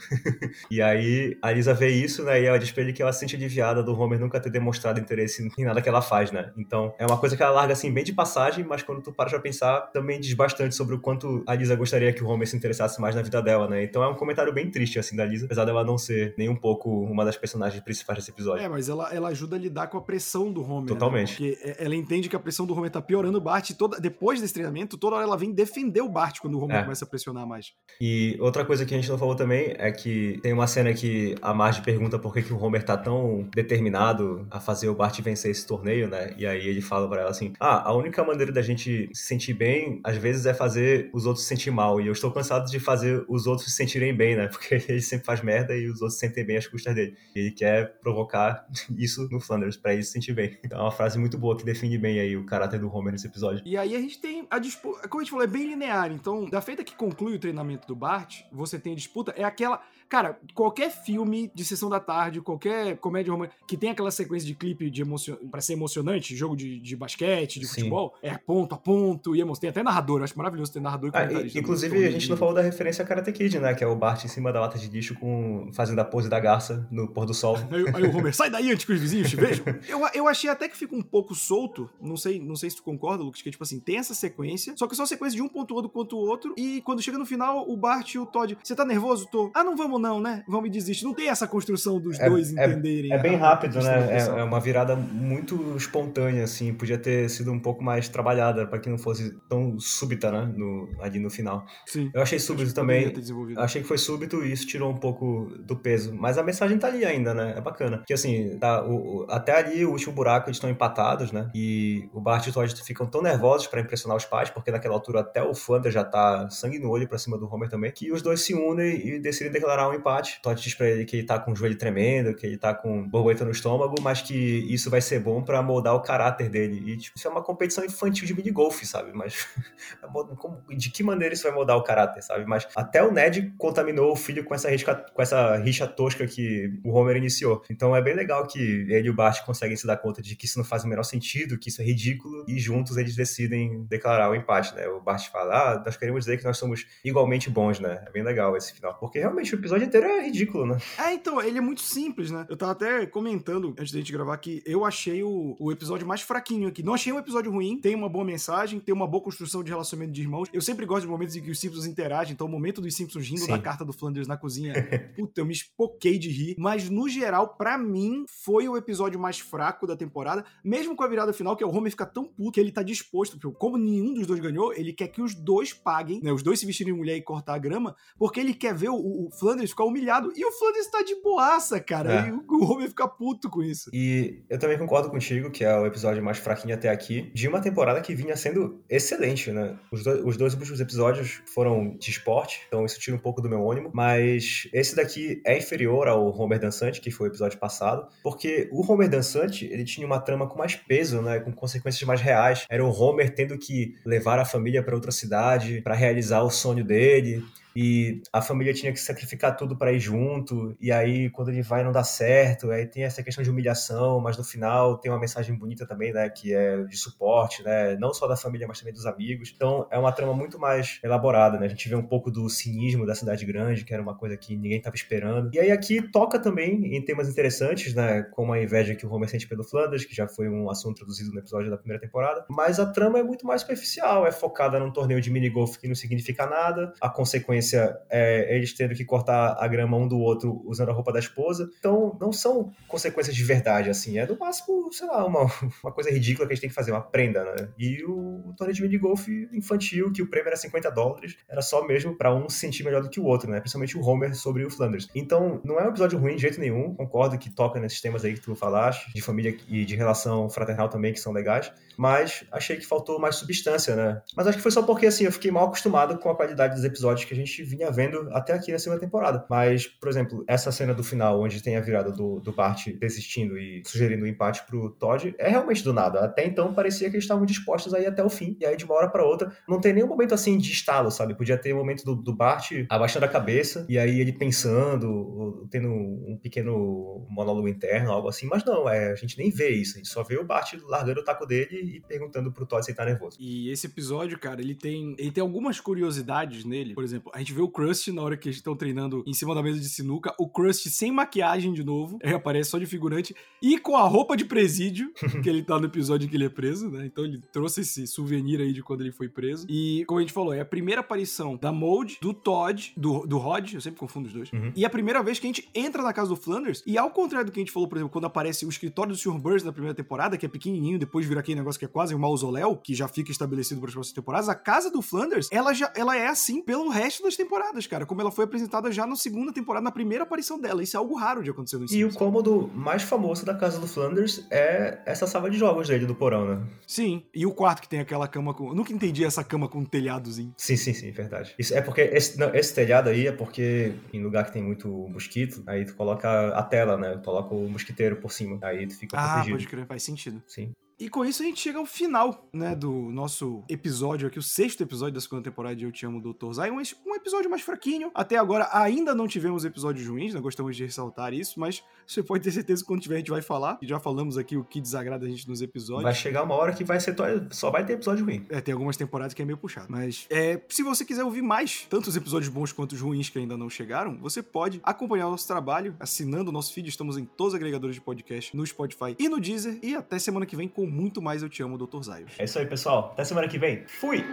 e 0.69 0.81
aí 0.81 1.37
a 1.41 1.51
Lisa 1.51 1.73
vê 1.73 1.89
isso, 1.89 2.23
né? 2.23 2.41
E 2.41 2.45
ela 2.45 2.57
diz 2.57 2.71
pra 2.71 2.83
ele 2.83 2.93
que 2.93 3.01
ela 3.01 3.13
se 3.13 3.19
sente 3.19 3.35
aliviada 3.35 3.83
do 3.83 3.97
Homer 3.97 4.19
nunca 4.19 4.39
ter 4.39 4.49
demonstrado 4.49 4.99
interesse 4.99 5.47
em 5.57 5.63
nada 5.63 5.81
que 5.81 5.87
ela 5.87 6.01
faz, 6.01 6.31
né? 6.31 6.51
Então 6.57 6.93
é 6.97 7.05
uma 7.05 7.17
coisa 7.17 7.37
que 7.37 7.43
ela 7.43 7.51
larga 7.51 7.73
assim 7.73 7.91
bem 7.91 8.03
de 8.03 8.13
passagem, 8.13 8.65
mas 8.65 8.81
quando 8.81 9.01
tu 9.01 9.11
para 9.11 9.29
pra 9.29 9.39
pensar, 9.39 9.81
também 9.93 10.19
diz 10.19 10.33
bastante 10.33 10.75
sobre 10.75 10.95
o 10.95 10.99
quanto 10.99 11.43
a 11.47 11.53
Lisa 11.53 11.75
gostaria 11.75 12.11
que 12.11 12.23
o 12.23 12.27
Homer 12.27 12.47
se 12.47 12.55
interessasse 12.55 12.99
mais 12.99 13.15
na 13.15 13.21
vida 13.21 13.41
dela, 13.41 13.67
né? 13.67 13.83
Então 13.83 14.03
é 14.03 14.07
um 14.07 14.15
comentário 14.15 14.51
bem 14.53 14.69
triste, 14.69 14.99
assim, 14.99 15.15
da 15.15 15.25
Lisa, 15.25 15.45
apesar 15.45 15.65
dela 15.65 15.83
não 15.83 15.97
ser 15.97 16.30
nem 16.37 16.49
um 16.49 16.55
pouco 16.55 16.89
uma 17.03 17.23
das 17.25 17.37
personagens 17.37 17.81
principais 17.83 18.19
desse 18.19 18.31
episódio. 18.31 18.63
É, 18.63 18.69
mas 18.69 18.89
ela, 18.89 19.13
ela 19.13 19.29
ajuda 19.29 19.55
a 19.55 19.59
lidar 19.59 19.87
com 19.87 19.97
a 19.97 20.01
pressão 20.01 20.51
do 20.51 20.61
Homer. 20.63 20.81
né? 20.81 20.87
Totalmente. 20.87 21.31
Porque 21.37 21.57
é- 21.61 21.83
ela 21.85 21.95
entende 21.95 22.27
que 22.29 22.35
a 22.35 22.39
pressão 22.39 22.65
do 22.65 22.73
Homer 22.77 22.89
tá 22.91 23.01
piorando 23.01 23.37
o 23.37 23.41
Bart. 23.41 23.71
Toda, 23.77 23.99
depois 23.99 24.41
desse 24.41 24.53
treinamento, 24.53 24.97
toda 24.97 25.15
hora 25.17 25.25
ela 25.25 25.37
vem 25.37 25.51
defender 25.51 26.01
o 26.01 26.09
Bart 26.09 26.39
quando 26.39 26.55
o 26.57 26.63
Homer 26.63 26.77
É. 26.77 26.83
começa 26.83 27.05
a 27.05 27.07
pressionar 27.07 27.45
mais. 27.47 27.73
E 27.99 28.37
outra 28.39 28.63
coisa 28.65 28.85
que 28.85 28.93
a 28.93 28.97
gente 28.97 29.09
não 29.09 29.17
falou 29.17 29.35
também 29.35 29.73
é 29.77 29.91
que 29.91 30.39
tem 30.41 30.53
uma 30.53 30.67
cena 30.67 30.93
que 30.93 31.35
a 31.41 31.53
Marge 31.53 31.81
pergunta 31.81 32.17
por 32.19 32.33
que, 32.33 32.41
que 32.41 32.53
o 32.53 32.61
Homer 32.61 32.83
tá 32.83 32.97
tão 32.97 33.47
determinado 33.75 34.45
a 34.51 34.59
fazer 34.59 34.89
o 34.89 34.95
Bart 34.95 35.19
vencer 35.21 35.51
esse 35.51 35.65
torneio, 35.65 36.07
né? 36.07 36.33
E 36.37 36.45
aí 36.45 36.67
ele 36.67 36.81
fala 36.81 37.07
pra 37.09 37.21
ela 37.21 37.29
assim: 37.31 37.53
Ah, 37.59 37.89
a 37.89 37.93
única 37.93 38.23
maneira 38.23 38.51
da 38.51 38.61
gente 38.61 39.09
se 39.13 39.23
sentir 39.25 39.53
bem, 39.53 39.99
às 40.03 40.17
vezes, 40.17 40.45
é 40.45 40.53
fazer 40.53 41.09
os 41.13 41.25
outros 41.25 41.43
se 41.45 41.49
sentir 41.49 41.71
mal. 41.71 41.99
E 42.01 42.07
eu 42.07 42.13
estou 42.13 42.31
cansado 42.31 42.69
de 42.69 42.79
fazer 42.79 43.23
os 43.27 43.47
outros 43.47 43.67
se 43.69 43.75
sentirem 43.75 44.15
bem, 44.15 44.35
né? 44.35 44.47
Porque 44.51 44.75
ele 44.87 45.01
sempre 45.01 45.25
faz 45.25 45.41
merda 45.41 45.75
e 45.75 45.87
os 45.87 46.01
outros 46.01 46.19
sentem 46.21 46.45
bem 46.45 46.57
às 46.57 46.67
custas 46.67 46.95
dele. 46.95 47.17
Ele 47.35 47.51
quer 47.51 47.99
provocar 47.99 48.65
isso 48.97 49.27
no 49.29 49.39
Flanders, 49.39 49.77
pra 49.77 49.93
ele 49.93 50.03
se 50.03 50.11
sentir 50.11 50.33
bem. 50.33 50.57
Então 50.63 50.79
é 50.79 50.81
uma 50.81 50.91
frase 50.91 51.19
muito 51.19 51.37
boa 51.37 51.57
que 51.57 51.65
define 51.65 51.97
bem 51.97 52.19
aí 52.19 52.35
o 52.37 52.45
caráter 52.45 52.79
do 52.79 52.93
Homer 52.93 53.11
nesse 53.11 53.27
episódio. 53.27 53.61
E 53.65 53.77
aí 53.77 53.95
a 53.95 53.99
gente 53.99 54.19
tem 54.19 54.47
a 54.49 54.59
disputa. 54.59 55.07
Como 55.07 55.21
a 55.21 55.23
gente 55.23 55.31
falou, 55.31 55.45
é 55.45 55.47
bem 55.47 55.67
linear. 55.67 56.11
Então, 56.11 56.49
da 56.49 56.61
feita 56.61 56.83
que 56.83 56.95
conclui 56.95 57.35
o 57.35 57.39
treinamento 57.39 57.87
do 57.87 57.95
Bart, 57.95 58.41
você 58.51 58.79
tem 58.79 58.93
a 58.93 58.95
disputa. 58.95 59.33
É 59.35 59.43
aquela. 59.43 59.81
Cara, 60.11 60.37
qualquer 60.53 60.91
filme 60.91 61.49
de 61.55 61.63
sessão 61.63 61.89
da 61.89 61.97
tarde, 61.97 62.41
qualquer 62.41 62.97
comédia 62.97 63.31
romântica 63.31 63.55
que 63.65 63.77
tem 63.77 63.91
aquela 63.91 64.11
sequência 64.11 64.45
de 64.45 64.53
clipe 64.53 64.89
de 64.89 65.03
emocion... 65.03 65.37
para 65.49 65.61
ser 65.61 65.71
emocionante, 65.71 66.35
jogo 66.35 66.53
de, 66.53 66.81
de 66.81 66.97
basquete, 66.97 67.61
de 67.61 67.65
Sim. 67.65 67.75
futebol, 67.75 68.13
é 68.21 68.37
ponto 68.37 68.75
a 68.75 68.77
ponto 68.77 69.33
e 69.33 69.39
emoção. 69.39 69.61
Tem 69.61 69.69
até 69.69 69.81
narrador, 69.81 70.19
eu 70.19 70.25
acho 70.25 70.37
maravilhoso 70.37 70.73
ter 70.73 70.81
narrador 70.81 71.11
e 71.13 71.17
Ah, 71.17 71.31
e- 71.31 71.57
inclusive, 71.57 72.05
a 72.05 72.11
gente 72.11 72.29
não 72.29 72.35
falou 72.35 72.53
da 72.53 72.61
referência 72.61 73.05
a 73.05 73.07
Karate 73.07 73.31
Kid, 73.31 73.57
né? 73.57 73.73
Que 73.73 73.85
é 73.85 73.87
o 73.87 73.95
Bart 73.95 74.25
em 74.25 74.27
cima 74.27 74.51
da 74.51 74.59
lata 74.59 74.77
de 74.77 74.89
lixo 74.89 75.15
com... 75.15 75.69
fazendo 75.71 75.99
a 75.99 76.03
pose 76.03 76.27
da 76.27 76.41
garça 76.41 76.85
no 76.91 77.07
pôr 77.07 77.25
do 77.25 77.33
sol. 77.33 77.55
Aí, 77.71 77.85
aí 77.95 78.03
o 78.03 78.11
Homer, 78.17 78.35
sai 78.35 78.49
daí 78.49 78.69
antes 78.69 78.83
que 78.83 78.91
os 78.91 78.99
vizinhos 78.99 79.29
te 79.29 79.37
vejam. 79.37 79.63
Eu, 79.87 80.05
eu 80.13 80.27
achei 80.27 80.49
até 80.49 80.67
que 80.67 80.75
fica 80.75 80.93
um 80.93 81.01
pouco 81.01 81.33
solto, 81.33 81.89
não 82.01 82.17
sei, 82.17 82.37
não 82.37 82.57
sei 82.57 82.69
se 82.69 82.75
tu 82.75 82.83
concorda, 82.83 83.23
Lucas, 83.23 83.41
que 83.41 83.49
tipo 83.49 83.63
assim, 83.63 83.79
tem 83.79 83.95
essa 83.95 84.13
sequência, 84.13 84.73
só 84.75 84.87
que 84.87 84.95
só 84.95 85.05
sequência 85.05 85.37
de 85.37 85.41
um 85.41 85.47
pontuando 85.47 85.87
quanto 85.87 86.17
o 86.17 86.19
outro, 86.19 86.53
e 86.57 86.81
quando 86.81 87.01
chega 87.01 87.17
no 87.17 87.25
final, 87.25 87.65
o 87.69 87.77
Bart 87.77 88.13
e 88.13 88.19
o 88.19 88.25
Todd, 88.25 88.57
você 88.61 88.75
tá 88.75 88.83
nervoso? 88.83 89.25
Tô. 89.31 89.49
Ah, 89.53 89.63
não 89.63 89.77
vamos 89.77 90.00
não, 90.01 90.19
né? 90.19 90.43
Vamos 90.47 90.67
e 90.67 90.71
desiste. 90.71 91.03
Não 91.05 91.13
tem 91.13 91.29
essa 91.29 91.47
construção 91.47 91.99
dos 91.99 92.19
É- 92.19 92.29
dois 92.29 92.55
é- 92.55 92.65
entenderem. 92.65 93.13
É 93.13 93.17
bem 93.19 93.35
rápido, 93.35 93.79
né? 93.81 94.17
É, 94.17 94.39
é 94.39 94.43
uma 94.43 94.59
virada 94.59 94.95
muito 94.95 95.75
espontânea, 95.77 96.43
assim. 96.43 96.73
Podia 96.73 96.97
ter 96.97 97.29
sido 97.29 97.51
um 97.51 97.59
pouco 97.59 97.83
mais 97.83 98.09
trabalhada 98.09 98.65
pra 98.67 98.79
que 98.79 98.89
não 98.89 98.97
fosse 98.97 99.33
tão 99.47 99.79
súbita, 99.79 100.31
né? 100.31 100.51
No, 100.55 100.89
ali 100.99 101.19
no 101.19 101.29
final. 101.29 101.65
Sim. 101.85 102.09
Eu 102.13 102.21
achei 102.21 102.39
súbito 102.39 102.73
poderia 102.73 103.11
também. 103.11 103.53
Eu 103.55 103.61
achei 103.61 103.81
que 103.81 103.87
foi 103.87 103.97
súbito 103.97 104.43
e 104.43 104.51
isso 104.51 104.65
tirou 104.67 104.89
um 104.91 104.97
pouco 104.97 105.51
do 105.59 105.75
peso. 105.75 106.13
Mas 106.13 106.37
a 106.37 106.43
mensagem 106.43 106.77
tá 106.77 106.87
ali 106.87 107.05
ainda, 107.05 107.33
né? 107.33 107.53
É 107.57 107.61
bacana. 107.61 107.97
Porque 107.97 108.13
assim, 108.13 108.57
tá, 108.59 108.83
o- 108.83 109.21
o- 109.23 109.27
até 109.29 109.57
ali, 109.57 109.85
o 109.85 109.91
último 109.91 110.13
buraco, 110.13 110.47
eles 110.47 110.57
estão 110.57 110.69
empatados, 110.69 111.31
né? 111.31 111.49
E 111.53 112.09
o 112.13 112.19
Bart 112.19 112.45
e 112.47 112.49
o 112.49 112.53
Todd 112.53 112.73
ficam 112.83 113.05
tão 113.05 113.21
nervosos 113.21 113.67
pra 113.67 113.79
impressionar 113.81 114.17
os 114.17 114.25
pais, 114.25 114.49
porque 114.49 114.71
naquela 114.71 114.95
altura 114.95 115.21
até 115.21 115.43
o 115.43 115.53
Flanders 115.53 115.93
já 115.93 116.03
tá 116.03 116.49
sangue 116.49 116.79
no 116.79 116.89
olho 116.89 117.07
pra 117.07 117.17
cima 117.17 117.37
do 117.37 117.45
Homer 117.53 117.69
também, 117.69 117.91
que 117.91 118.11
os 118.11 118.21
dois 118.21 118.41
se 118.41 118.53
unem 118.53 118.95
e 119.07 119.19
decidem 119.19 119.51
declarar 119.51 119.87
um 119.91 119.95
empate. 119.95 120.39
Todd 120.41 120.59
diz 120.61 120.73
pra 120.73 120.87
ele 120.89 121.05
que 121.05 121.17
ele 121.17 121.25
tá 121.25 121.39
com 121.39 121.51
o 121.51 121.55
joelho 121.55 121.77
tremendo, 121.77 122.33
que 122.35 122.45
ele 122.45 122.57
tá 122.57 122.73
com 122.73 123.07
borboleta 123.07 123.45
no 123.45 123.51
estômago, 123.51 123.95
mas 124.01 124.21
que 124.21 124.33
isso 124.73 124.89
vai 124.89 125.01
ser 125.01 125.19
bom 125.19 125.41
pra 125.43 125.61
moldar 125.61 125.93
o 125.95 126.01
caráter 126.01 126.49
dele. 126.49 126.81
E 126.91 126.97
tipo, 126.97 127.17
isso 127.17 127.27
é 127.27 127.31
uma 127.31 127.43
competição 127.43 127.83
infantil 127.85 128.25
de 128.25 128.33
minigolf, 128.33 128.81
sabe? 128.85 129.11
Mas 129.13 129.47
como- 130.37 130.61
de 130.69 130.89
que 130.89 131.03
maneira 131.03 131.33
isso 131.33 131.43
vai 131.43 131.51
mudar 131.53 131.75
o 131.75 131.83
caráter, 131.83 132.21
sabe? 132.21 132.45
Mas 132.45 132.67
até 132.75 133.03
o 133.03 133.11
Ned 133.11 133.53
contaminou 133.57 134.11
o 134.11 134.15
filho 134.15 134.43
com 134.43 134.53
essa, 134.53 134.69
risca, 134.69 134.95
com 134.95 135.21
essa 135.21 135.57
rixa 135.57 135.87
tosca 135.87 136.25
que 136.27 136.79
o 136.83 136.91
Homer 136.91 137.15
iniciou. 137.17 137.63
Então 137.69 137.95
é 137.95 138.01
bem 138.01 138.13
legal 138.15 138.45
que 138.47 138.59
ele 138.89 139.07
e 139.07 139.09
o 139.09 139.13
Bart 139.13 139.43
conseguem 139.45 139.75
se 139.75 139.85
dar 139.87 139.97
conta 139.97 140.21
de 140.21 140.35
que 140.35 140.45
isso 140.45 140.57
não 140.57 140.65
faz 140.65 140.83
o 140.83 140.87
menor 140.87 141.03
sentido, 141.03 141.57
que 141.57 141.69
isso 141.69 141.81
é 141.81 141.85
ridículo, 141.85 142.45
e 142.47 142.59
juntos 142.59 142.97
eles 142.97 143.15
decidem 143.15 143.83
declarar 143.85 144.29
o 144.29 144.35
empate, 144.35 144.75
né? 144.75 144.87
O 144.87 145.01
Bart 145.01 145.29
fala, 145.31 145.73
ah, 145.73 145.83
nós 145.85 145.97
queremos 145.97 146.21
dizer 146.25 146.37
que 146.37 146.43
nós 146.43 146.57
somos 146.57 146.85
igualmente 147.03 147.49
bons, 147.49 147.79
né? 147.79 148.03
É 148.07 148.11
bem 148.11 148.23
legal 148.23 148.55
esse 148.55 148.73
final. 148.73 148.95
Porque 148.99 149.19
realmente 149.19 149.53
o 149.53 149.57
episódio 149.57 149.70
inteiro 149.79 150.07
é 150.07 150.25
ridículo, 150.25 150.65
né? 150.65 150.77
É, 150.97 151.13
então, 151.13 151.41
ele 151.41 151.57
é 151.57 151.61
muito 151.61 151.81
simples, 151.81 152.31
né? 152.31 152.45
Eu 152.49 152.57
tava 152.57 152.71
até 152.71 153.05
comentando 153.05 153.73
antes 153.77 153.91
da 153.91 153.99
gente 153.99 154.11
gravar 154.11 154.37
que 154.37 154.61
eu 154.65 154.85
achei 154.85 155.23
o, 155.23 155.55
o 155.59 155.71
episódio 155.71 156.07
mais 156.07 156.21
fraquinho 156.21 156.67
aqui. 156.67 156.83
Não 156.83 156.93
achei 156.93 157.11
um 157.11 157.19
episódio 157.19 157.51
ruim, 157.51 157.79
tem 157.79 157.95
uma 157.95 158.09
boa 158.09 158.25
mensagem, 158.25 158.79
tem 158.79 158.93
uma 158.93 159.07
boa 159.07 159.23
construção 159.23 159.63
de 159.63 159.69
relacionamento 159.69 160.13
de 160.13 160.21
irmãos. 160.21 160.49
Eu 160.53 160.61
sempre 160.61 160.85
gosto 160.85 161.03
de 161.03 161.07
momentos 161.07 161.35
em 161.35 161.41
que 161.41 161.51
os 161.51 161.59
Simpsons 161.59 161.85
interagem, 161.85 162.33
então 162.33 162.47
o 162.47 162.49
momento 162.49 162.81
dos 162.81 162.95
Simpsons 162.95 163.27
rindo 163.27 163.41
Sim. 163.41 163.51
da 163.51 163.59
carta 163.59 163.85
do 163.85 163.93
Flanders 163.93 164.27
na 164.27 164.37
cozinha, 164.37 164.73
puta, 165.15 165.41
eu 165.41 165.45
me 165.45 165.53
espoquei 165.53 166.17
de 166.17 166.29
rir. 166.29 166.55
Mas 166.57 166.89
no 166.89 167.07
geral, 167.07 167.55
pra 167.55 167.77
mim, 167.77 168.25
foi 168.43 168.67
o 168.67 168.77
episódio 168.77 169.19
mais 169.19 169.39
fraco 169.39 169.85
da 169.85 169.95
temporada, 169.95 170.45
mesmo 170.63 170.95
com 170.95 171.03
a 171.03 171.07
virada 171.07 171.33
final, 171.33 171.55
que 171.55 171.63
é 171.63 171.67
o 171.67 171.71
Homer 171.71 171.91
fica 171.91 172.05
tão 172.05 172.25
puto 172.25 172.51
que 172.51 172.59
ele 172.59 172.71
tá 172.71 172.83
disposto, 172.83 173.37
porque 173.37 173.57
como 173.57 173.77
nenhum 173.77 174.13
dos 174.13 174.27
dois 174.27 174.39
ganhou, 174.39 174.73
ele 174.73 174.93
quer 174.93 175.07
que 175.07 175.21
os 175.21 175.35
dois 175.35 175.73
paguem, 175.73 176.19
né? 176.21 176.31
Os 176.31 176.43
dois 176.43 176.59
se 176.59 176.65
vestirem 176.65 176.93
mulher 176.93 177.15
e 177.15 177.21
cortar 177.21 177.55
a 177.55 177.57
grama, 177.57 177.95
porque 178.17 178.39
ele 178.39 178.53
quer 178.53 178.73
ver 178.73 178.89
o, 178.89 178.95
o 178.95 179.29
Flanders 179.31 179.60
ficar 179.69 179.83
humilhado. 179.85 180.31
E 180.35 180.45
o 180.45 180.51
Flanders 180.51 180.87
tá 180.87 181.01
de 181.03 181.15
boaça, 181.21 181.79
cara. 181.79 182.25
É. 182.25 182.29
E 182.29 182.31
o, 182.31 182.63
Homer 182.71 182.89
fica 182.89 183.07
puto 183.07 183.49
com 183.49 183.61
isso. 183.63 183.89
E 183.93 184.41
eu 184.49 184.57
também 184.59 184.77
concordo 184.77 185.09
contigo 185.09 185.49
que 185.51 185.63
é 185.63 185.75
o 185.77 185.85
episódio 185.85 186.23
mais 186.23 186.37
fraquinho 186.37 186.73
até 186.75 186.89
aqui, 186.89 187.31
de 187.33 187.47
uma 187.47 187.61
temporada 187.61 188.01
que 188.01 188.13
vinha 188.15 188.35
sendo 188.35 188.81
excelente, 188.89 189.51
né? 189.51 189.77
Os, 189.91 190.03
dois- 190.03 190.21
os 190.23 190.37
dois 190.37 190.53
últimos 190.53 190.79
episódios 190.79 191.41
foram 191.53 191.95
de 191.97 192.09
esporte, 192.09 192.61
então 192.67 192.85
isso 192.85 192.99
tira 192.99 193.15
um 193.15 193.19
pouco 193.19 193.41
do 193.41 193.49
meu 193.49 193.69
ânimo, 193.71 193.91
mas 193.93 194.67
esse 194.73 194.95
daqui 194.95 195.41
é 195.45 195.57
inferior 195.57 196.07
ao 196.07 196.27
Homer 196.37 196.59
Dançante, 196.59 197.01
que 197.01 197.11
foi 197.11 197.27
o 197.27 197.31
episódio 197.31 197.57
passado, 197.59 198.07
porque 198.23 198.69
o 198.71 198.89
Homer 198.89 199.09
Dançante, 199.09 199.65
ele 199.65 199.83
tinha 199.83 200.05
uma 200.05 200.19
trama 200.19 200.47
com 200.47 200.57
mais 200.57 200.75
peso, 200.75 201.21
né, 201.21 201.39
com 201.39 201.51
consequências 201.51 202.03
mais 202.07 202.21
reais. 202.21 202.65
Era 202.69 202.83
o 202.85 202.89
Homer 202.91 203.33
tendo 203.33 203.57
que 203.57 203.95
levar 204.05 204.39
a 204.39 204.45
família 204.45 204.83
para 204.83 204.95
outra 204.95 205.11
cidade 205.11 205.81
para 205.81 205.93
realizar 205.95 206.41
o 206.43 206.49
sonho 206.49 206.83
dele 206.83 207.43
e 207.75 208.21
a 208.31 208.41
família 208.41 208.73
tinha 208.73 208.91
que 208.91 208.99
sacrificar 208.99 209.55
tudo 209.55 209.77
para 209.77 209.91
ir 209.91 209.99
junto, 209.99 210.75
e 210.79 210.91
aí 210.91 211.29
quando 211.29 211.49
ele 211.49 211.61
vai 211.61 211.83
não 211.83 211.91
dá 211.91 212.03
certo, 212.03 212.71
aí 212.71 212.85
tem 212.85 213.03
essa 213.03 213.23
questão 213.23 213.43
de 213.43 213.49
humilhação, 213.49 214.19
mas 214.19 214.37
no 214.37 214.43
final 214.43 214.97
tem 214.97 215.11
uma 215.11 215.19
mensagem 215.19 215.55
bonita 215.55 215.85
também, 215.85 216.11
né, 216.13 216.29
que 216.29 216.53
é 216.53 216.83
de 216.83 216.97
suporte, 216.97 217.63
né, 217.63 217.95
não 217.97 218.13
só 218.13 218.27
da 218.27 218.35
família, 218.35 218.67
mas 218.67 218.79
também 218.79 218.93
dos 218.93 219.05
amigos. 219.05 219.53
Então 219.55 219.87
é 219.89 219.97
uma 219.97 220.11
trama 220.11 220.33
muito 220.33 220.59
mais 220.59 220.99
elaborada, 221.03 221.59
né? 221.59 221.65
A 221.65 221.69
gente 221.69 221.87
vê 221.87 221.95
um 221.95 222.03
pouco 222.03 222.29
do 222.29 222.49
cinismo 222.49 223.05
da 223.05 223.15
cidade 223.15 223.45
grande, 223.45 223.85
que 223.85 223.93
era 223.93 224.01
uma 224.01 224.15
coisa 224.15 224.35
que 224.37 224.55
ninguém 224.55 224.77
estava 224.77 224.95
esperando. 224.95 225.49
E 225.53 225.59
aí 225.59 225.71
aqui 225.71 226.01
toca 226.01 226.39
também 226.39 226.95
em 226.95 227.01
temas 227.03 227.29
interessantes, 227.29 227.93
né, 227.93 228.23
como 228.31 228.53
a 228.53 228.61
inveja 228.61 228.95
que 228.95 229.05
o 229.05 229.13
Homer 229.13 229.29
sente 229.29 229.47
pelo 229.47 229.63
Flanders, 229.63 230.05
que 230.05 230.15
já 230.15 230.27
foi 230.27 230.49
um 230.49 230.69
assunto 230.69 230.91
introduzido 230.97 231.31
no 231.31 231.39
episódio 231.39 231.69
da 231.69 231.77
primeira 231.77 232.01
temporada, 232.01 232.45
mas 232.49 232.79
a 232.79 232.85
trama 232.85 233.19
é 233.19 233.23
muito 233.23 233.45
mais 233.45 233.61
superficial, 233.61 234.25
é 234.27 234.31
focada 234.31 234.79
num 234.79 234.91
torneio 234.91 235.21
de 235.21 235.29
minigolf 235.31 235.77
que 235.77 235.87
não 235.87 235.95
significa 235.95 236.45
nada, 236.45 236.93
a 236.99 237.09
consequência 237.09 237.60
é 238.09 238.55
eles 238.55 238.73
tendo 238.73 238.95
que 238.95 239.05
cortar 239.05 239.57
a 239.59 239.67
grama 239.67 239.97
um 239.97 240.07
do 240.07 240.19
outro 240.19 240.61
usando 240.65 240.89
a 240.89 240.93
roupa 240.93 241.11
da 241.11 241.19
esposa. 241.19 241.69
Então, 241.79 242.17
não 242.19 242.31
são 242.31 242.71
consequências 242.87 243.35
de 243.35 243.43
verdade, 243.43 243.89
assim. 243.89 244.17
É 244.17 244.25
no 244.25 244.37
máximo, 244.37 244.91
sei 244.91 245.07
lá, 245.07 245.25
uma, 245.25 245.45
uma 245.83 245.91
coisa 245.91 246.09
ridícula 246.09 246.47
que 246.47 246.53
a 246.53 246.55
gente 246.55 246.61
tem 246.61 246.69
que 246.69 246.75
fazer, 246.75 246.91
uma 246.91 247.01
prenda, 247.01 247.43
né? 247.43 247.69
E 247.77 248.03
o, 248.03 248.49
o 248.49 248.53
torneio 248.55 248.75
de 248.75 248.81
minigolf 248.81 249.27
infantil, 249.51 250.11
que 250.11 250.21
o 250.21 250.27
prêmio 250.27 250.47
era 250.47 250.57
50 250.57 250.89
dólares, 250.91 251.37
era 251.49 251.61
só 251.61 251.85
mesmo 251.85 252.15
para 252.15 252.33
um 252.33 252.49
se 252.49 252.59
sentir 252.59 252.83
melhor 252.83 253.01
do 253.01 253.09
que 253.09 253.19
o 253.19 253.25
outro, 253.25 253.49
né? 253.49 253.59
Principalmente 253.59 253.97
o 253.97 254.01
Homer 254.01 254.35
sobre 254.35 254.65
o 254.65 254.69
Flanders. 254.69 255.07
Então, 255.15 255.61
não 255.63 255.79
é 255.79 255.85
um 255.85 255.89
episódio 255.89 256.17
ruim 256.17 256.35
de 256.35 256.41
jeito 256.41 256.59
nenhum. 256.59 256.93
Concordo 256.95 257.37
que 257.37 257.49
toca 257.49 257.79
nesses 257.79 258.01
temas 258.01 258.23
aí 258.23 258.33
que 258.33 258.41
tu 258.41 258.55
falaste, 258.55 259.13
de 259.13 259.21
família 259.21 259.55
e 259.67 259.85
de 259.85 259.95
relação 259.95 260.49
fraternal 260.49 260.89
também, 260.89 261.13
que 261.13 261.19
são 261.19 261.31
legais. 261.31 261.71
Mas 262.01 262.43
achei 262.51 262.77
que 262.77 262.85
faltou 262.87 263.19
mais 263.19 263.35
substância, 263.35 263.95
né? 263.95 264.23
Mas 264.35 264.47
acho 264.47 264.57
que 264.57 264.63
foi 264.63 264.71
só 264.71 264.81
porque, 264.81 265.05
assim, 265.05 265.25
eu 265.25 265.31
fiquei 265.31 265.51
mal 265.51 265.67
acostumado 265.67 266.17
com 266.17 266.31
a 266.31 266.35
qualidade 266.35 266.73
dos 266.73 266.83
episódios 266.83 267.25
que 267.25 267.33
a 267.35 267.37
gente 267.37 267.61
vinha 267.61 267.91
vendo 267.91 268.27
até 268.33 268.53
aqui 268.53 268.71
na 268.71 268.79
segunda 268.79 268.99
temporada. 268.99 269.45
Mas, 269.47 269.85
por 269.85 270.09
exemplo, 270.09 270.43
essa 270.47 270.71
cena 270.71 270.95
do 270.95 271.03
final, 271.03 271.39
onde 271.39 271.61
tem 271.61 271.77
a 271.77 271.79
virada 271.79 272.11
do, 272.11 272.39
do 272.39 272.51
Bart 272.51 272.87
desistindo 272.99 273.55
e 273.55 273.83
sugerindo 273.85 274.23
o 274.23 274.25
um 274.25 274.27
empate 274.27 274.65
pro 274.65 274.89
Todd, 274.89 275.35
é 275.37 275.47
realmente 275.47 275.83
do 275.83 275.93
nada. 275.93 276.21
Até 276.21 276.43
então 276.43 276.73
parecia 276.73 277.07
que 277.07 277.17
eles 277.17 277.23
estavam 277.23 277.45
dispostos 277.45 277.93
a 277.93 277.99
ir 277.99 278.07
até 278.07 278.23
o 278.23 278.29
fim. 278.31 278.57
E 278.59 278.65
aí, 278.65 278.75
de 278.75 278.83
uma 278.83 278.95
hora 278.95 279.07
para 279.07 279.23
outra, 279.23 279.55
não 279.69 279.79
tem 279.79 279.93
nenhum 279.93 280.07
momento 280.07 280.33
assim 280.33 280.57
de 280.57 280.71
estalo, 280.71 281.11
sabe? 281.11 281.35
Podia 281.35 281.55
ter 281.55 281.71
o 281.71 281.75
um 281.75 281.79
momento 281.79 282.03
do, 282.03 282.15
do 282.15 282.33
Bart 282.35 282.71
abaixando 282.89 283.25
a 283.25 283.29
cabeça, 283.29 283.85
e 283.87 283.99
aí 283.99 284.19
ele 284.19 284.33
pensando, 284.33 285.67
tendo 285.69 285.87
um 285.87 286.39
pequeno 286.41 287.27
monólogo 287.29 287.67
interno, 287.67 288.11
algo 288.11 288.27
assim. 288.27 288.47
Mas 288.47 288.65
não, 288.65 288.89
é, 288.89 289.11
a 289.11 289.15
gente 289.15 289.37
nem 289.37 289.51
vê 289.51 289.69
isso. 289.69 289.93
A 289.93 289.97
gente 289.97 290.09
só 290.09 290.23
vê 290.23 290.39
o 290.39 290.43
Bart 290.43 290.73
largando 290.87 291.19
o 291.19 291.23
taco 291.23 291.45
dele 291.45 291.90
e 291.97 291.99
perguntando 291.99 292.51
pro 292.51 292.65
Todd 292.65 292.83
se 292.83 292.91
ele 292.91 292.97
tá 292.97 293.05
nervoso. 293.05 293.37
E 293.39 293.69
esse 293.69 293.87
episódio, 293.87 294.37
cara, 294.39 294.61
ele 294.61 294.75
tem, 294.75 295.15
ele 295.17 295.31
tem 295.31 295.41
algumas 295.41 295.79
curiosidades 295.79 296.65
nele. 296.65 296.93
Por 296.93 297.03
exemplo, 297.03 297.31
a 297.33 297.39
gente 297.39 297.53
vê 297.53 297.61
o 297.61 297.69
Krusty 297.69 298.11
na 298.11 298.21
hora 298.21 298.35
que 298.37 298.47
eles 298.47 298.57
estão 298.57 298.75
treinando 298.75 299.23
em 299.25 299.33
cima 299.33 299.53
da 299.53 299.61
mesa 299.61 299.79
de 299.79 299.87
sinuca, 299.89 300.33
o 300.39 300.47
Krusty 300.49 300.89
sem 300.89 301.11
maquiagem 301.11 301.73
de 301.73 301.83
novo, 301.83 302.17
ele 302.21 302.33
aparece 302.33 302.69
só 302.71 302.77
de 302.79 302.85
figurante, 302.85 303.35
e 303.61 303.77
com 303.77 303.95
a 303.95 304.03
roupa 304.07 304.35
de 304.35 304.45
presídio, 304.45 305.11
que 305.43 305.49
ele 305.49 305.63
tá 305.63 305.79
no 305.79 305.85
episódio 305.85 306.27
que 306.29 306.35
ele 306.35 306.45
é 306.45 306.49
preso, 306.49 306.89
né? 306.89 307.05
Então 307.05 307.23
ele 307.23 307.39
trouxe 307.51 307.81
esse 307.81 308.07
souvenir 308.07 308.59
aí 308.59 308.73
de 308.73 308.81
quando 308.81 309.01
ele 309.01 309.11
foi 309.11 309.29
preso. 309.29 309.65
E, 309.69 310.03
como 310.07 310.19
a 310.19 310.21
gente 310.21 310.33
falou, 310.33 310.53
é 310.53 310.59
a 310.61 310.65
primeira 310.65 311.01
aparição 311.01 311.55
da 311.55 311.71
Mold, 311.71 312.17
do 312.21 312.33
Todd, 312.33 312.93
do, 312.97 313.25
do 313.25 313.37
Rod, 313.37 313.73
eu 313.73 313.81
sempre 313.81 313.99
confundo 313.99 314.27
os 314.27 314.33
dois, 314.33 314.51
Uhum. 314.51 314.71
e 314.75 314.83
é 314.83 314.87
a 314.87 314.89
primeira 314.89 315.21
vez 315.23 315.39
que 315.39 315.45
a 315.45 315.49
gente 315.49 315.69
entra 315.73 316.01
na 316.03 316.11
casa 316.11 316.29
do 316.29 316.35
Flanders, 316.35 316.83
e 316.85 316.97
ao 316.97 317.09
contrário 317.11 317.45
do 317.47 317.51
que 317.53 317.59
a 317.59 317.61
gente 317.63 317.71
falou, 317.71 317.87
por 317.87 317.97
exemplo, 317.97 318.11
quando 318.11 318.25
aparece 318.25 318.65
o 318.65 318.69
escritório 318.69 319.13
do 319.13 319.17
Sr. 319.17 319.37
Burns 319.39 319.63
na 319.63 319.71
primeira 319.71 319.95
temporada, 319.95 320.37
que 320.37 320.45
é 320.45 320.49
pequenininho, 320.49 320.99
depois 320.99 321.25
vira 321.25 321.39
aquele 321.39 321.59
negócio 321.59 321.70
que 321.77 321.85
é 321.85 321.87
quase 321.87 322.13
um 322.15 322.19
mausoléu, 322.19 322.75
que 322.77 322.93
já 322.93 323.07
fica 323.07 323.31
estabelecido 323.31 323.79
para 323.79 323.89
as 323.89 323.93
próximas 323.93 324.15
temporadas, 324.15 324.49
a 324.49 324.55
casa 324.55 324.89
do 324.91 325.01
Flanders, 325.01 325.47
ela 325.51 325.73
já 325.73 325.91
ela 325.95 326.15
é 326.17 326.27
assim 326.27 326.61
pelo 326.63 326.89
resto 326.89 327.23
das 327.23 327.35
temporadas, 327.35 327.85
cara, 327.87 328.05
como 328.05 328.21
ela 328.21 328.31
foi 328.31 328.45
apresentada 328.45 328.91
já 328.91 329.05
na 329.05 329.15
segunda 329.15 329.51
temporada, 329.53 329.83
na 329.83 329.91
primeira 329.91 330.23
aparição 330.23 330.59
dela. 330.59 330.83
Isso 330.83 330.95
é 330.95 330.99
algo 330.99 331.15
raro 331.15 331.43
de 331.43 331.49
acontecer 331.49 331.77
no 331.77 331.85
E 331.91 332.05
o 332.05 332.13
cômodo 332.13 332.69
mais 332.73 333.03
famoso 333.03 333.45
da 333.45 333.53
casa 333.55 333.79
do 333.79 333.87
Flanders 333.87 334.45
é 334.49 334.99
essa 335.05 335.27
sala 335.27 335.49
de 335.49 335.57
jogos 335.57 335.87
dele 335.87 336.05
do 336.05 336.15
porão, 336.15 336.45
né? 336.45 336.63
Sim, 336.87 337.23
e 337.33 337.45
o 337.45 337.51
quarto 337.53 337.81
que 337.81 337.89
tem 337.89 337.99
aquela 337.99 338.27
cama 338.27 338.53
com. 338.53 338.67
Eu 338.69 338.75
nunca 338.75 338.91
entendi 338.93 339.23
essa 339.23 339.43
cama 339.43 339.67
com 339.67 339.79
um 339.79 339.85
telhadozinho. 339.85 340.53
Sim, 340.57 340.75
sim, 340.75 340.93
sim, 340.93 341.11
verdade. 341.11 341.53
Isso 341.57 341.73
é 341.73 341.81
porque 341.81 342.01
esse, 342.01 342.37
não, 342.37 342.53
esse 342.53 342.73
telhado 342.73 343.09
aí 343.09 343.27
é 343.27 343.31
porque 343.31 343.93
em 344.13 344.21
lugar 344.21 344.45
que 344.45 344.51
tem 344.53 344.63
muito 344.63 344.87
mosquito, 345.09 345.63
aí 345.67 345.85
tu 345.85 345.95
coloca 345.95 346.49
a 346.49 346.63
tela, 346.63 346.97
né? 346.97 347.17
Tu 347.17 347.23
coloca 347.23 347.53
o 347.53 347.69
mosquiteiro 347.69 348.17
por 348.17 348.31
cima, 348.31 348.59
aí 348.61 348.87
tu 348.87 348.97
fica 348.97 349.17
Ah, 349.17 349.27
protegido. 349.33 349.57
pode 349.57 349.67
crer, 349.67 349.85
faz 349.87 350.03
sentido. 350.03 350.41
Sim. 350.47 350.71
E 351.01 351.09
com 351.09 351.25
isso 351.25 351.41
a 351.41 351.45
gente 351.47 351.59
chega 351.59 351.79
ao 351.79 351.85
final, 351.87 352.47
né, 352.53 352.75
do 352.75 352.91
nosso 352.91 353.63
episódio 353.67 354.27
aqui, 354.27 354.37
o 354.37 354.43
sexto 354.43 354.83
episódio 354.83 355.15
da 355.15 355.19
segunda 355.19 355.41
temporada 355.41 355.75
de 355.75 355.83
Eu 355.83 355.91
Te 355.91 356.05
Amo, 356.05 356.21
Dr. 356.21 356.53
Zay. 356.53 356.69
Um, 356.69 356.79
episódio 357.15 357.49
mais 357.49 357.63
fraquinho. 357.63 358.11
Até 358.13 358.37
agora 358.37 358.69
ainda 358.71 359.15
não 359.15 359.27
tivemos 359.27 359.65
episódios 359.65 360.07
ruins, 360.07 360.31
nós 360.31 360.43
gostamos 360.43 360.75
de 360.77 360.85
ressaltar 360.85 361.33
isso, 361.33 361.59
mas 361.59 361.83
você 362.05 362.21
pode 362.21 362.43
ter 362.43 362.51
certeza 362.51 362.83
que 362.83 362.87
quando 362.87 363.01
tiver 363.01 363.15
a 363.15 363.17
gente 363.17 363.31
vai 363.31 363.41
falar. 363.41 363.79
E 363.81 363.87
já 363.87 363.99
falamos 363.99 364.37
aqui 364.37 364.55
o 364.55 364.63
que 364.63 364.79
desagrada 364.79 365.25
a 365.25 365.29
gente 365.29 365.47
nos 365.49 365.59
episódios. 365.63 366.03
Vai 366.03 366.13
chegar 366.13 366.43
uma 366.43 366.53
hora 366.53 366.71
que 366.71 366.83
vai 366.83 366.99
ser 366.99 367.15
to- 367.15 367.23
só 367.49 367.71
vai 367.71 367.83
ter 367.83 367.93
episódio 367.93 368.23
ruim. 368.23 368.45
É, 368.47 368.61
tem 368.61 368.71
algumas 368.71 368.95
temporadas 368.95 369.33
que 369.33 369.41
é 369.41 369.45
meio 369.45 369.57
puxado. 369.57 369.87
Mas 369.89 370.27
é, 370.29 370.61
se 370.69 370.83
você 370.83 371.03
quiser 371.03 371.23
ouvir 371.23 371.41
mais, 371.41 371.87
tanto 371.89 372.09
os 372.09 372.15
episódios 372.15 372.49
bons 372.53 372.71
quanto 372.71 372.91
os 372.93 373.01
ruins 373.01 373.27
que 373.27 373.39
ainda 373.39 373.57
não 373.57 373.71
chegaram, 373.71 374.19
você 374.19 374.43
pode 374.43 374.79
acompanhar 374.83 375.27
o 375.29 375.31
nosso 375.31 375.47
trabalho 375.47 375.95
assinando 375.99 376.51
o 376.51 376.53
nosso 376.53 376.71
feed. 376.71 376.89
Estamos 376.89 377.17
em 377.17 377.25
todos 377.25 377.53
os 377.53 377.55
agregadores 377.57 377.95
de 377.95 378.01
podcast, 378.01 378.55
no 378.55 378.63
Spotify 378.67 379.15
e 379.17 379.27
no 379.27 379.39
Deezer. 379.39 379.79
E 379.81 379.95
até 379.95 380.19
semana 380.19 380.45
que 380.45 380.55
vem 380.55 380.67
com 380.67 380.90
muito 380.91 381.21
mais 381.21 381.41
Eu 381.41 381.49
Te 381.49 381.63
Amo, 381.63 381.77
Dr. 381.77 382.01
Zaios. 382.03 382.33
É 382.37 382.43
isso 382.43 382.59
aí, 382.59 382.65
pessoal. 382.65 383.11
Até 383.13 383.23
semana 383.23 383.47
que 383.47 383.57
vem. 383.57 383.83
Fui! 383.87 384.23